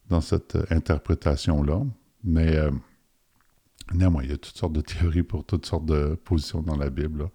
[0.09, 1.81] dans, cette euh, interprétation-là.
[2.23, 2.57] Mais
[3.93, 7.29] il y a toutes sortes de théories pour toutes sortes de positions dans la Bible.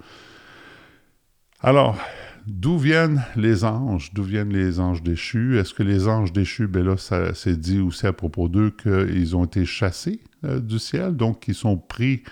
[1.60, 1.98] Alors,
[2.46, 4.12] d'où viennent les anges?
[4.12, 5.58] D'où viennent les anges déchus?
[5.58, 6.96] Est-ce que les anges déchus, ben là,
[7.34, 11.54] c'est dit aussi à propos d'eux qu'ils ont été chassés euh, du ciel, donc ils
[11.54, 12.22] sont pris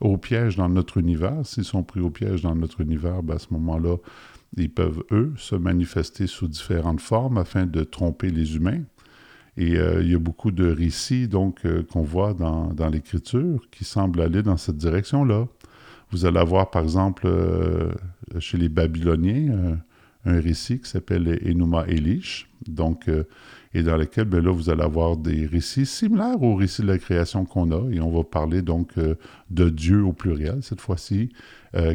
[0.00, 1.44] au piège dans notre univers.
[1.44, 3.96] S'ils sont pris au piège dans notre univers, ben, à ce moment-là,
[4.56, 8.82] ils peuvent, eux, se manifester sous différentes formes afin de tromper les humains.
[9.56, 13.60] Et euh, il y a beaucoup de récits donc euh, qu'on voit dans, dans l'Écriture
[13.70, 15.46] qui semblent aller dans cette direction-là.
[16.10, 17.90] Vous allez avoir, par exemple, euh,
[18.38, 19.78] chez les Babyloniens,
[20.24, 23.10] un récit qui s'appelle Enuma Elish, donc,
[23.74, 26.98] et dans lequel, ben là, vous allez avoir des récits similaires aux récits de la
[26.98, 28.94] création qu'on a, et on va parler donc
[29.50, 31.30] de Dieu au pluriel cette fois-ci,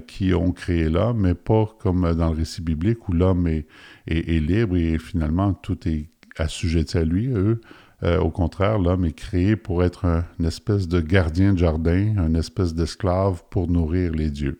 [0.07, 3.65] qui ont créé l'homme, mais pas comme dans le récit biblique où l'homme est,
[4.07, 7.27] est, libre et finalement tout est assujettis à lui.
[7.27, 7.61] Eux,
[8.03, 10.05] euh, au contraire, l'homme est créé pour être
[10.39, 14.57] une espèce de gardien de jardin, une espèce d'esclave pour nourrir les dieux.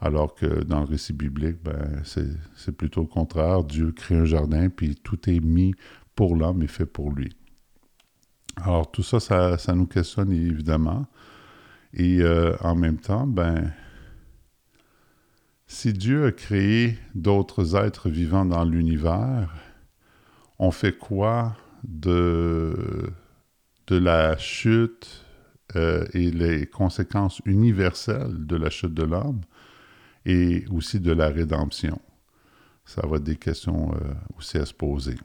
[0.00, 3.64] Alors que dans le récit biblique, ben, c'est plutôt le contraire.
[3.64, 5.74] Dieu crée un jardin, puis tout est mis
[6.14, 7.34] pour l'homme et fait pour lui.
[8.56, 11.06] Alors tout ça, ça, nous questionne évidemment.
[11.92, 13.72] Et euh, en même temps, ben,
[15.66, 19.54] si Dieu a créé d'autres êtres vivants dans l'univers,
[20.58, 23.10] on fait quoi de,
[23.90, 25.24] la chute
[25.76, 29.40] euh, et les conséquences universelles de la chute de l'homme
[30.24, 32.00] et aussi de la rédemption?
[32.84, 35.16] Ça va être des questions euh, aussi à se poser.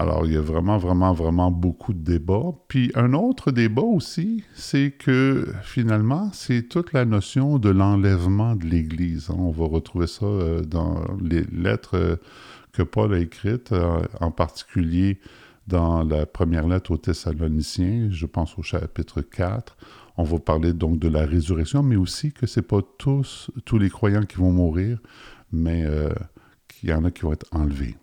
[0.00, 2.54] Alors, il y a vraiment, vraiment, vraiment beaucoup de débats.
[2.68, 8.64] Puis un autre débat aussi, c'est que finalement, c'est toute la notion de l'enlèvement de
[8.64, 9.28] l'Église.
[9.28, 12.18] On va retrouver ça euh, dans les lettres
[12.72, 15.20] que Paul a écrite, euh, en particulier
[15.66, 19.76] dans la première lettre aux Thessaloniciens, je pense au chapitre 4.
[20.16, 23.78] On va parler donc de la résurrection, mais aussi que ce n'est pas tous, tous
[23.78, 24.98] les croyants qui vont mourir,
[25.52, 26.10] mais euh,
[26.68, 27.96] qu'il y en a qui vont être enlevés.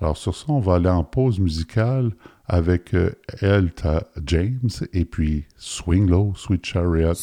[0.00, 2.10] Alors sur ça, on va aller en pause musicale
[2.46, 7.14] avec euh, Elta James et puis Swing Low, Sweet Chariot.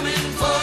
[0.00, 0.59] coming for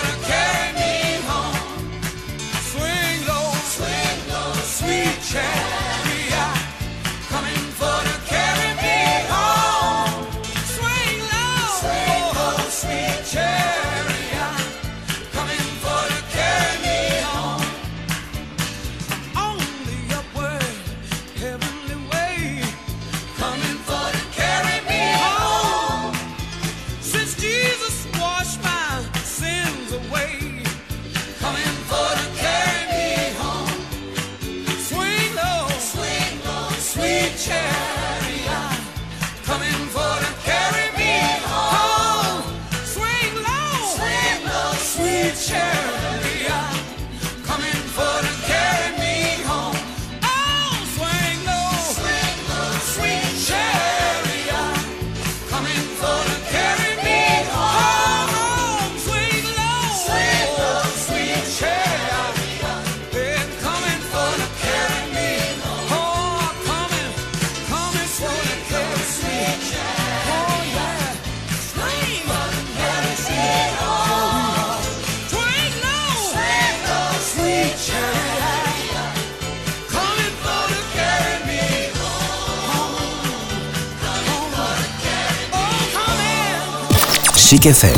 [87.49, 87.95] Chic FM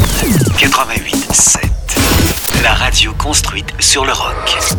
[0.60, 2.62] 88.7.
[2.62, 4.76] La radio construite sur le rock.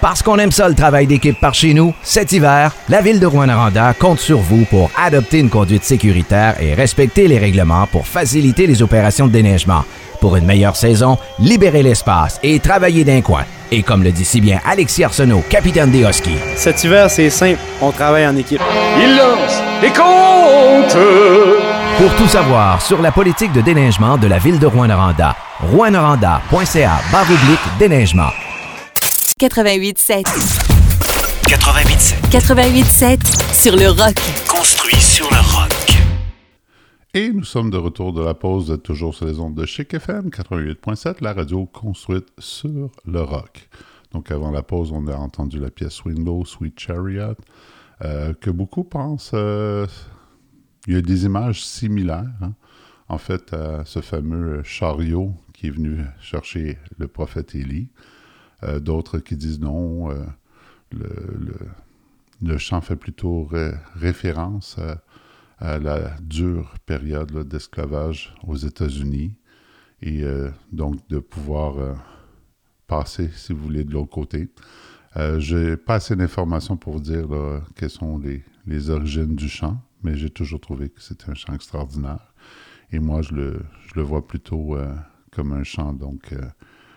[0.00, 3.26] Parce qu'on aime ça le travail d'équipe par chez nous, cet hiver, la ville de
[3.26, 8.68] Rouen-Noranda compte sur vous pour adopter une conduite sécuritaire et respecter les règlements pour faciliter
[8.68, 9.82] les opérations de déneigement.
[10.20, 13.42] Pour une meilleure saison, libérez l'espace et travaillez d'un coin.
[13.72, 16.38] Et comme le dit si bien Alexis Arsenault, capitaine des Huskies.
[16.54, 18.62] Cet hiver, c'est simple, on travaille en équipe.
[19.00, 20.96] Il lance et compte
[21.98, 27.30] Pour tout savoir sur la politique de déneigement de la ville de Rouen-Noranda, rouenoranda.ca barre
[27.30, 28.30] oblique déneigement.
[29.40, 30.22] 88.7.
[31.46, 32.30] 88.7.
[32.30, 34.16] 88.7 sur le rock.
[34.48, 36.02] Construit sur le rock.
[37.14, 39.64] Et nous sommes de retour de la pause, Vous êtes toujours sur les ondes de
[39.64, 43.68] Chic FM 88.7, la radio construite sur le rock.
[44.12, 47.36] Donc avant la pause, on a entendu la pièce Window, Sweet Chariot,
[48.02, 49.30] euh, que beaucoup pensent...
[49.34, 49.86] euh,
[50.86, 52.54] il y a des images similaires, hein,
[53.08, 57.88] en fait, à ce fameux chariot qui est venu chercher le prophète Élie.
[58.62, 60.24] Euh, D'autres qui disent non, euh,
[62.40, 64.78] le, chant fait plutôt ré- référence
[65.58, 69.34] à, la dure période d'esclavage aux États-Unis
[70.02, 71.94] et euh, donc de pouvoir euh,
[72.86, 74.48] passer, si vous voulez, de l'autre côté.
[75.16, 77.28] Euh, j'ai pas assez d'informations pour vous dire
[77.76, 81.54] quelles sont les, les origines du chant, mais j'ai toujours trouvé que c'était un chant
[81.54, 82.32] extraordinaire.
[82.92, 84.94] Et moi, je le, je le vois plutôt euh,
[85.32, 86.42] comme un chant, donc euh,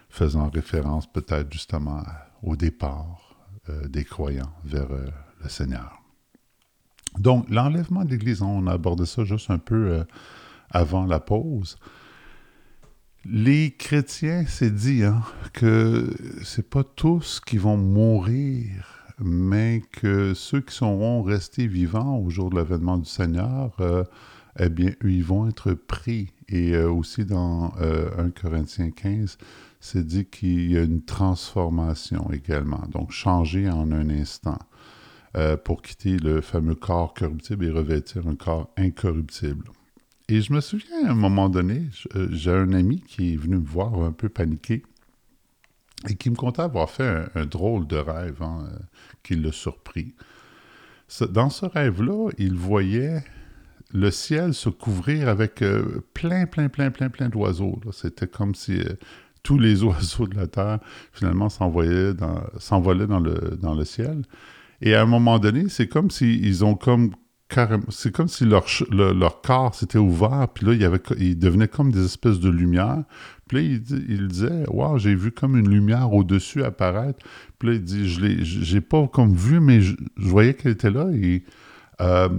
[0.09, 2.03] faisant référence peut-être justement
[2.43, 3.35] au départ
[3.69, 6.01] euh, des croyants vers le Seigneur.
[7.17, 10.05] Donc, l'enlèvement de l'Église, on a abordé ça juste un peu
[10.69, 11.77] avant la pause.
[13.25, 20.61] Les chrétiens, c'est dit hein, que c'est pas tous qui vont mourir, mais que ceux
[20.61, 24.03] qui seront restés vivants au jour de l'avènement du Seigneur, euh,
[24.59, 26.31] eh bien, ils vont être pris.
[26.49, 29.37] Et euh, aussi dans euh, 1 Corinthiens 15,
[29.79, 34.59] c'est dit qu'il y a une transformation également, donc changer en un instant
[35.35, 39.65] euh, pour quitter le fameux corps corruptible et revêtir un corps incorruptible.
[40.29, 41.83] Et je me souviens à un moment donné,
[42.15, 44.83] euh, j'ai un ami qui est venu me voir un peu paniqué
[46.09, 48.77] et qui me contait avoir fait un, drôle de rêve hein, euh,
[49.23, 50.13] qui l'a surpris.
[51.07, 53.23] Ce- Dans ce rêve-là, il voyait
[53.93, 57.79] le ciel se couvrir avec euh, plein, plein, plein, plein, plein d'oiseaux.
[57.91, 58.93] C'était comme si euh,
[59.43, 60.79] tous les oiseaux de la Terre,
[61.13, 64.21] finalement, s'envolaient dans le, dans le ciel.
[64.81, 67.11] Et à un moment donné, c'est comme s'ils ont comme
[67.89, 68.65] C'est comme si leur,
[69.41, 73.03] corps s'était ouvert, puis là, il avait, ils devenaient comme des espèces de lumière.
[73.47, 77.19] Puis là, il, il disait, «Wow, j'ai vu comme une lumière au-dessus apparaître.»
[77.59, 78.09] Puis là, il dit,
[78.43, 81.43] «Je l'ai, pas comme vu, mais je, voyais qu'elle était là.» Et...
[82.01, 82.29] euh,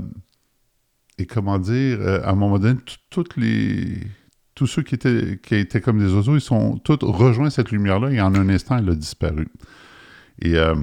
[1.18, 2.78] et comment dire, euh, à un moment donné,
[3.10, 3.98] toutes les,
[4.54, 8.10] tous ceux qui étaient, qui étaient comme des oiseaux, ils sont tous rejoints cette lumière-là
[8.10, 9.48] et en un instant, elle a disparu.
[10.40, 10.76] Et euh,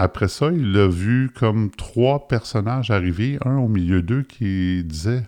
[0.00, 5.24] après ça, il a vu comme trois personnages arriver, un au milieu d'eux qui disait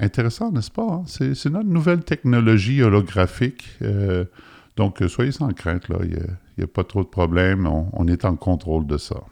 [0.00, 1.04] Intéressant, n'est-ce pas hein?
[1.06, 3.68] C'est notre nouvelle technologie holographique.
[3.82, 4.24] euh,
[4.78, 5.98] donc, soyez sans crainte, là.
[6.02, 6.16] Il
[6.56, 7.66] n'y a, pas trop de problèmes.
[7.66, 9.22] On, est en contrôle de ça.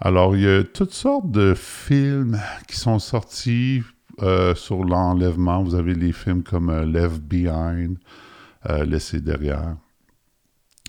[0.00, 3.82] Alors, il y a toutes sortes de films qui sont sortis
[4.22, 5.62] euh, sur l'enlèvement.
[5.62, 7.98] Vous avez les films comme euh, Left Behind,
[8.86, 9.76] Laissé derrière.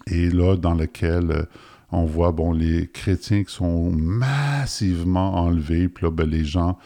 [0.07, 1.47] Et là, dans lequel
[1.93, 5.87] on voit bon, les chrétiens qui sont massivement enlevés.
[5.87, 6.77] Puis là, ben, les gens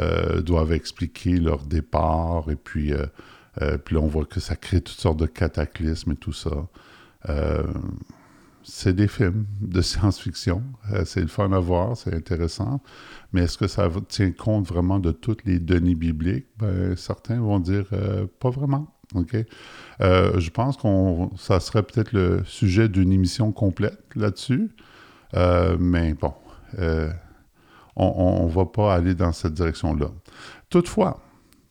[0.00, 2.50] euh, doivent expliquer leur départ.
[2.50, 3.06] Et puis, euh,
[3.62, 6.50] euh, on voit que ça crée toutes sortes de cataclysmes et tout ça.
[8.62, 10.62] C'est des films de science-fiction.
[11.04, 12.80] C'est le fun à voir, c'est intéressant.
[13.32, 16.46] Mais est-ce que ça tient compte vraiment de toutes les données bibliques?
[16.58, 17.86] Ben, certains vont dire
[18.40, 18.93] pas vraiment.
[20.00, 24.70] Euh, je pense qu'on ça serait peut-être le sujet d'une émission complète là-dessus.
[25.34, 26.34] Euh, mais bon,
[26.78, 27.10] euh,
[27.96, 30.08] on ne va pas aller dans cette direction-là.
[30.70, 31.20] Toutefois,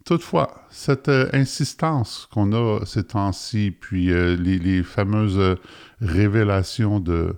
[0.05, 5.57] Toutefois, cette insistance qu'on a ces temps-ci, puis les, fameuses
[6.01, 7.37] révélations de,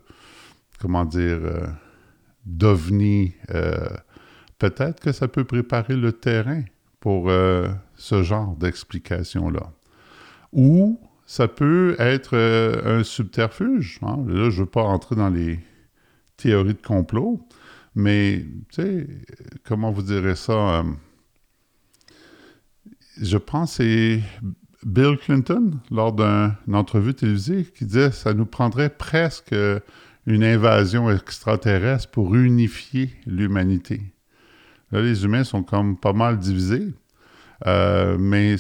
[0.80, 1.42] comment dire,
[2.44, 3.36] d'ovnis,
[4.58, 6.64] peut-être que ça peut préparer le terrain
[7.00, 7.30] pour
[7.98, 9.72] ce genre d'explication-là.
[10.56, 14.00] Ou ça peut être euh, un subterfuge.
[14.02, 14.24] hein.
[14.28, 15.60] Là, je ne veux pas entrer dans les
[16.38, 17.48] théories de complot,
[17.94, 19.08] mais, tu sais,
[19.64, 20.80] comment vous direz ça?
[20.80, 20.84] euh,
[23.22, 24.24] je pense que c'est
[24.86, 29.80] Bill Clinton, lors d'un- d'une entrevue télévisée, qui disait que ça nous prendrait presque euh,
[30.26, 34.02] une invasion extraterrestre pour unifier l'humanité.
[34.92, 36.94] Là, les humains sont comme pas mal divisés,
[37.68, 38.56] euh, mais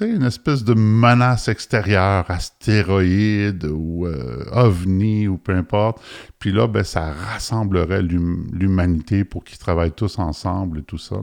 [0.00, 6.02] une espèce de menace extérieure, astéroïde ou euh, ovni ou peu importe.
[6.38, 11.16] Puis là, ben, ça rassemblerait l'humanité pour qu'ils travaillent tous ensemble et tout ça.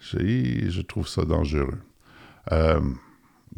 [0.00, 1.78] Je trouve ça dangereux.
[2.50, 2.80] Euh,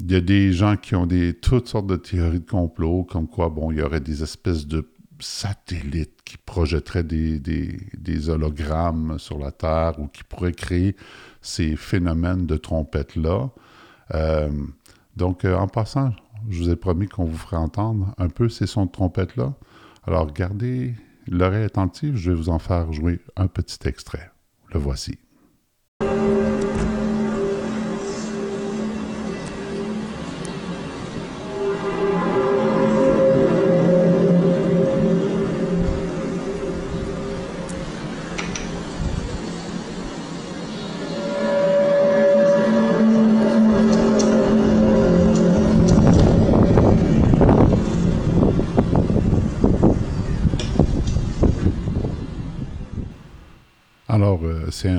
[0.00, 3.28] il y a des gens qui ont des, toutes sortes de théories de complot, comme
[3.28, 4.88] quoi, bon, il y aurait des espèces de
[5.20, 10.96] satellites qui projetteraient des, des, hologrammes sur la Terre ou qui pourraient créer
[11.40, 13.50] ces phénomènes de trompette-là.
[14.12, 14.50] Euh,
[15.16, 16.11] donc, euh, en passant,
[16.48, 19.55] je vous ai promis qu'on vous ferait entendre un peu ces sons de trompette-là.
[20.07, 20.94] Alors, gardez
[21.26, 24.30] l'oreille attentive, je vais vous en faire jouer un petit extrait.
[24.72, 25.18] Le voici.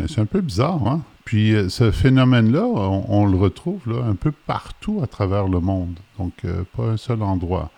[0.08, 1.02] C'est un, peu bizarre, hein?
[1.26, 6.00] Puis euh, ce phénomène-là, on, le retrouve là, un peu partout à travers le monde.
[6.18, 7.72] Donc, euh, pas un seul endroit.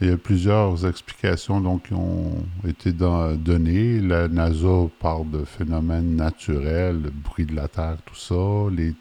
[0.00, 4.00] Il y a plusieurs explications donc, qui ont été données.
[4.00, 8.70] La NASA parle de phénomènes naturels, le bruit de la Terre, tout ça.
[8.72, 8.94] Les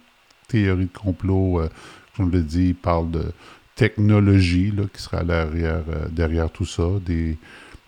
[0.47, 1.69] théories de complot, euh,
[2.15, 3.25] comme je l'ai dit, parlent de
[3.75, 6.83] technologie là, qui serait l'arrière, derrière tout ça,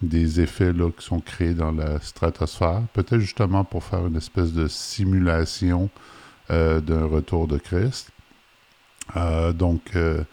[0.02, 4.54] des effets là, qui sont créés dans la stratosphère, peut-être justement pour faire une espèce
[4.54, 5.90] de simulation
[6.52, 8.12] euh, d'un retour de Christ.
[9.18, 10.24] Euh, donc, euh,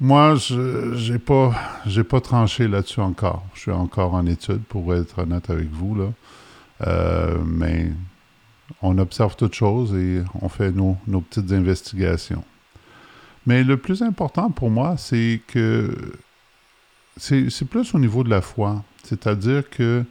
[0.00, 1.18] moi, je n'ai
[2.04, 3.44] pas, tranché là-dessus encore.
[3.54, 5.96] Je suis encore en étude, pour être honnête avec vous.
[7.46, 7.92] Mais
[8.80, 12.44] on observe toutes choses et on fait nos petites investigations.
[13.46, 15.94] Mais le plus important pour moi, c'est que
[17.16, 18.82] c'est plus au niveau de la foi.
[19.04, 20.04] C'est-à-dire que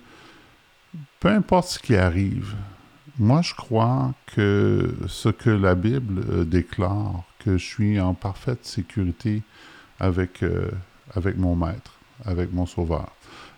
[1.19, 2.55] peu importe ce qui arrive,
[3.17, 8.65] moi je crois que ce que la Bible euh, déclare, que je suis en parfaite
[8.65, 9.41] sécurité
[9.99, 10.69] avec, euh,
[11.37, 11.93] mon maître,
[12.25, 13.11] avec mon sauveur.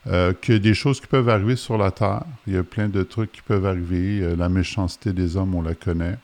[0.07, 3.03] Euh, qu'il des choses qui peuvent arriver sur la terre, il y a plein de
[3.03, 6.17] trucs qui peuvent arriver, la méchanceté des hommes, on la connaît.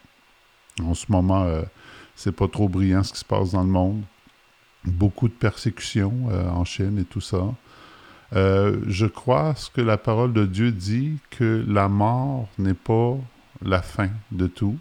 [0.84, 1.48] En ce moment,
[2.16, 4.04] c'est pas trop brillant ce qui se passe dans le monde
[4.86, 7.54] beaucoup de persécutions euh, en Chine et tout ça.
[8.36, 13.18] Euh, je crois ce que la parole de Dieu dit, que la mort n'est pas
[13.64, 14.78] la fin de tout,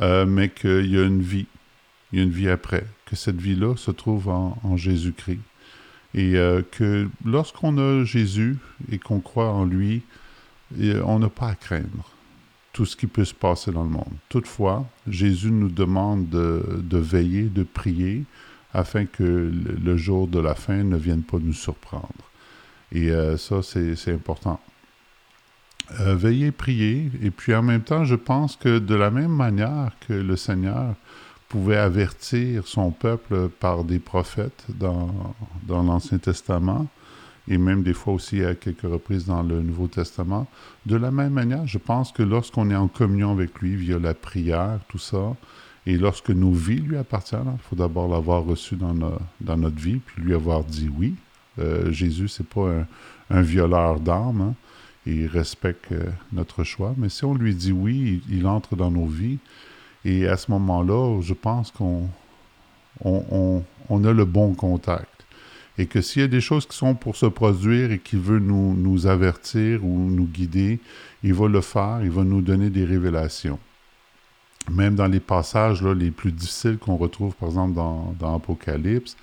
[0.00, 1.46] euh, mais qu'il y a une vie,
[2.12, 5.40] il y a une vie après, que cette vie-là se trouve en, Jésus-Christ.
[6.14, 6.32] Et
[6.72, 8.56] que lorsqu'on a Jésus
[8.90, 10.02] et qu'on croit en lui,
[10.80, 12.10] on n'a pas à craindre
[12.72, 14.14] tout ce qui peut se passer dans le monde.
[14.30, 18.24] Toutefois, Jésus nous demande de, de veiller, de prier,
[18.76, 19.50] afin que
[19.82, 22.30] le jour de la fin ne vienne pas nous surprendre.
[22.92, 24.60] Et euh, ça, c'est important.
[26.00, 29.92] Euh, veillez, prier, et puis en même temps, je pense que de la même manière
[30.06, 30.94] que le Seigneur
[31.48, 35.10] pouvait avertir son peuple par des prophètes dans,
[35.66, 36.86] dans l'Ancien Testament,
[37.48, 40.46] et même des fois aussi à quelques reprises dans le Nouveau Testament,
[40.84, 44.12] de la même manière, je pense que lorsqu'on est en communion avec lui via la
[44.12, 45.34] prière, tout ça,
[45.86, 48.92] et lorsque nos vies lui appartiennent, il faut d'abord l'avoir reçu dans,
[49.40, 51.14] dans, notre vie, puis lui avoir dit oui.
[51.58, 52.84] Euh, Jésus, c'est pas
[53.30, 54.40] un, violeur d'âme.
[54.40, 54.54] Hein.
[55.06, 56.92] Il respecte euh, notre choix.
[56.98, 59.38] Mais si on lui dit oui, il, entre dans nos vies.
[60.04, 62.08] Et à ce moment-là, je pense qu'on
[63.04, 65.24] on, on, a le bon contact.
[65.78, 68.38] Et que s'il y a des choses qui sont pour se produire et qu'il veut
[68.40, 70.80] nous, nous avertir ou nous guider,
[71.22, 73.58] il va le faire, il va nous donner des révélations
[74.70, 79.16] même dans les passages là, les plus difficiles qu'on retrouve, par exemple, dans, dans Apocalypse,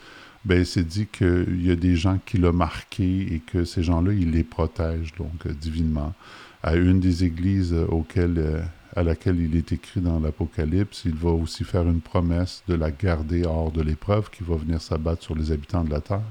[0.46, 4.12] ben, c'est dit qu'il y a des gens qui l'ont marqué et que ces gens-là,
[4.12, 6.14] il les protègent, donc, euh, divinement.
[6.62, 8.62] À une des églises auxquelles, euh,
[8.96, 12.92] à laquelle il est écrit dans l'Apocalypse, il va aussi faire une promesse de la
[12.92, 16.22] garder hors de l'épreuve, qui va venir s'abattre sur les habitants de la terre.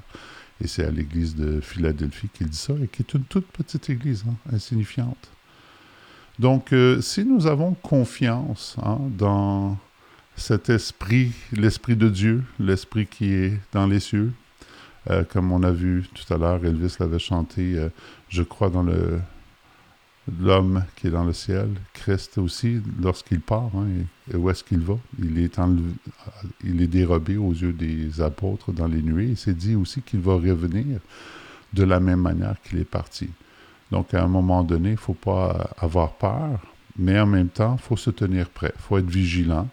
[0.61, 3.89] Et c'est à l'église de Philadelphie qu'il dit ça, et qui est une toute petite
[3.89, 5.31] église, hein, insignifiante.
[6.43, 9.79] Donc, euh, si nous avons confiance hein, dans
[10.35, 14.33] cet esprit, l'esprit de Dieu, l'esprit qui est dans les cieux,
[15.09, 17.91] euh, comme on a vu tout à l'heure, Elvis l'avait chanté, euh,
[18.29, 18.85] je crois dans
[20.41, 23.87] l'homme qui est dans le ciel, Christ aussi, lorsqu'il part, hein,
[24.33, 24.99] et, où est-ce qu'il va?
[25.21, 25.61] Il est,
[26.65, 29.29] il est dérobé aux yeux des apôtres dans les nuées.
[29.29, 30.99] Il s'est dit aussi qu'il va revenir
[31.73, 33.31] de la même manière qu'il est parti.
[33.93, 36.59] Donc, à un moment donné, il ne faut pas avoir peur,
[36.99, 39.69] mais en même temps, il faut se tenir prêt, il faut être vigilant.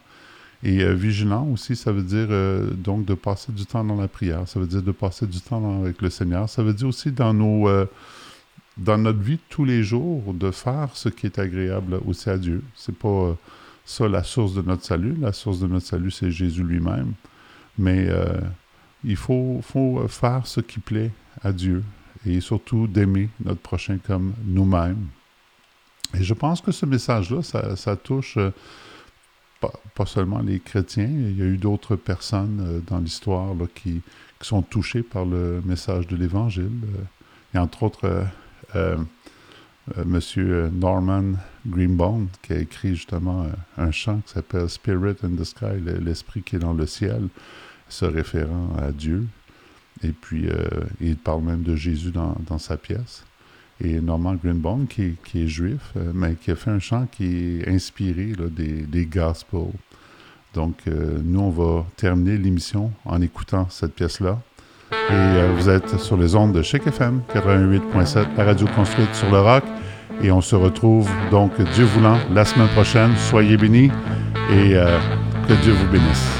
[0.61, 4.09] Et euh, vigilant aussi, ça veut dire euh, donc de passer du temps dans la
[4.09, 7.13] prière, ça veut dire de passer du temps avec le Seigneur, ça veut dire aussi
[7.13, 7.33] dans
[7.69, 7.85] euh,
[8.77, 12.61] notre vie tous les jours de faire ce qui est agréable aussi à Dieu.
[12.75, 13.37] C'est pas
[13.85, 15.15] ça la source de notre salut.
[15.21, 17.13] La source de notre salut, c'est Jésus lui-même.
[17.77, 18.09] Mais
[19.05, 19.61] il faut
[20.09, 21.11] faire ce qui plaît
[21.41, 21.83] à Dieu
[22.25, 25.07] et surtout d'aimer notre prochain comme nous-mêmes.
[26.17, 28.37] Et je pense que ce message-là, ça, touche
[29.59, 34.01] pas, seulement les chrétiens, il y a eu d'autres personnes euh, dans l'histoire qui,
[34.39, 36.71] qui, sont touchées par le message de l'Évangile.
[37.53, 38.25] et euh, entre autres,
[38.75, 38.97] euh,
[39.97, 40.69] M.
[40.71, 41.33] Norman
[41.67, 43.47] Greenbaum, qui a écrit justement
[43.77, 47.27] un chant qui s'appelle Spirit in the Sky, l'esprit qui est dans le ciel,
[47.89, 49.25] se référant à Dieu.
[50.03, 50.47] Et puis,
[51.01, 53.23] il parle même de Jésus dans, dans sa pièce
[53.83, 57.61] et Norman Greenbaum, qui, qui, est juif, euh, mais qui a fait un chant qui
[57.61, 59.71] est inspiré des, des Gospels.
[60.53, 64.39] Donc, euh, nous, on va terminer l'émission en écoutant cette pièce-là.
[64.91, 69.29] Et euh, vous êtes sur les ondes de Chic FM 88.7, la radio construite sur
[69.31, 69.63] le rock.
[70.21, 73.15] Et on se retrouve donc, Dieu voulant, la semaine prochaine.
[73.15, 73.91] Soyez bénis
[74.51, 74.73] et
[75.47, 76.38] que Dieu vous bénisse.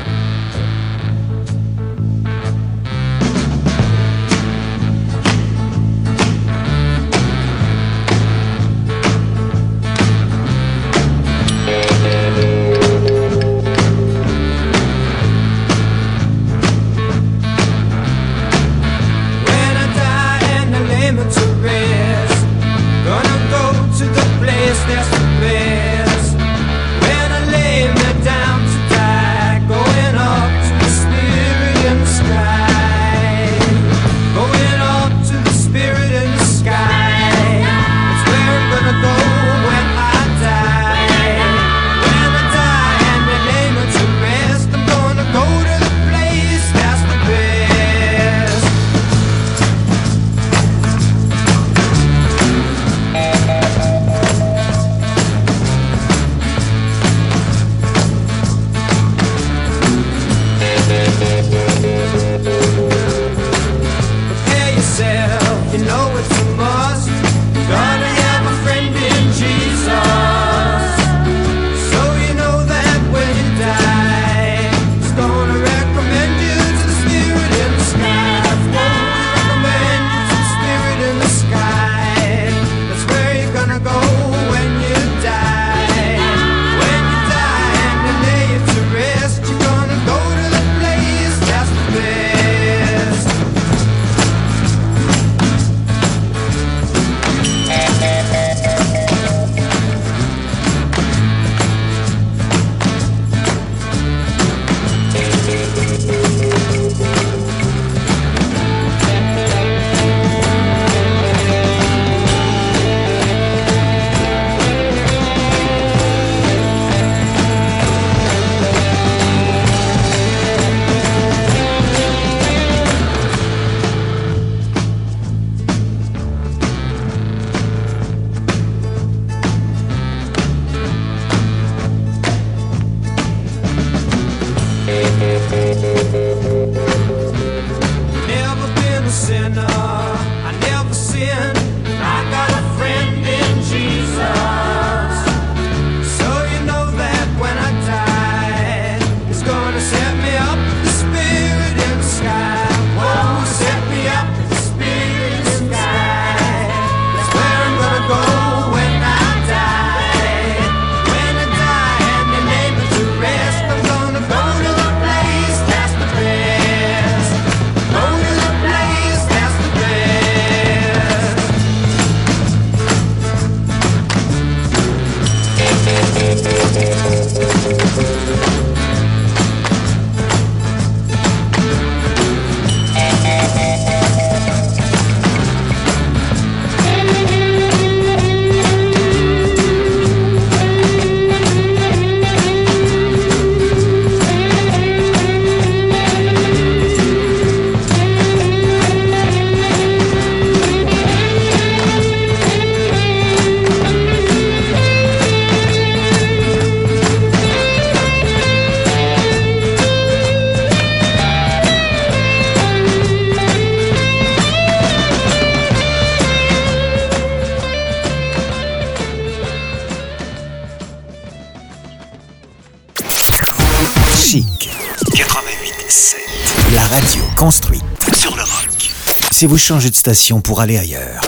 [229.39, 231.21] Si vous changez de station pour aller ailleurs,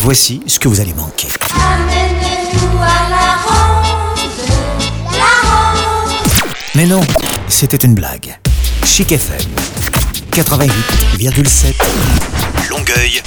[0.00, 1.28] voici ce que vous allez manquer.
[1.54, 4.26] Amenez-nous à la ronde,
[5.12, 6.16] la ronde.
[6.74, 7.02] Mais non,
[7.46, 8.36] c'était une blague.
[8.84, 9.38] Chic FM
[10.32, 11.74] 88,7
[12.70, 13.22] Longueuil.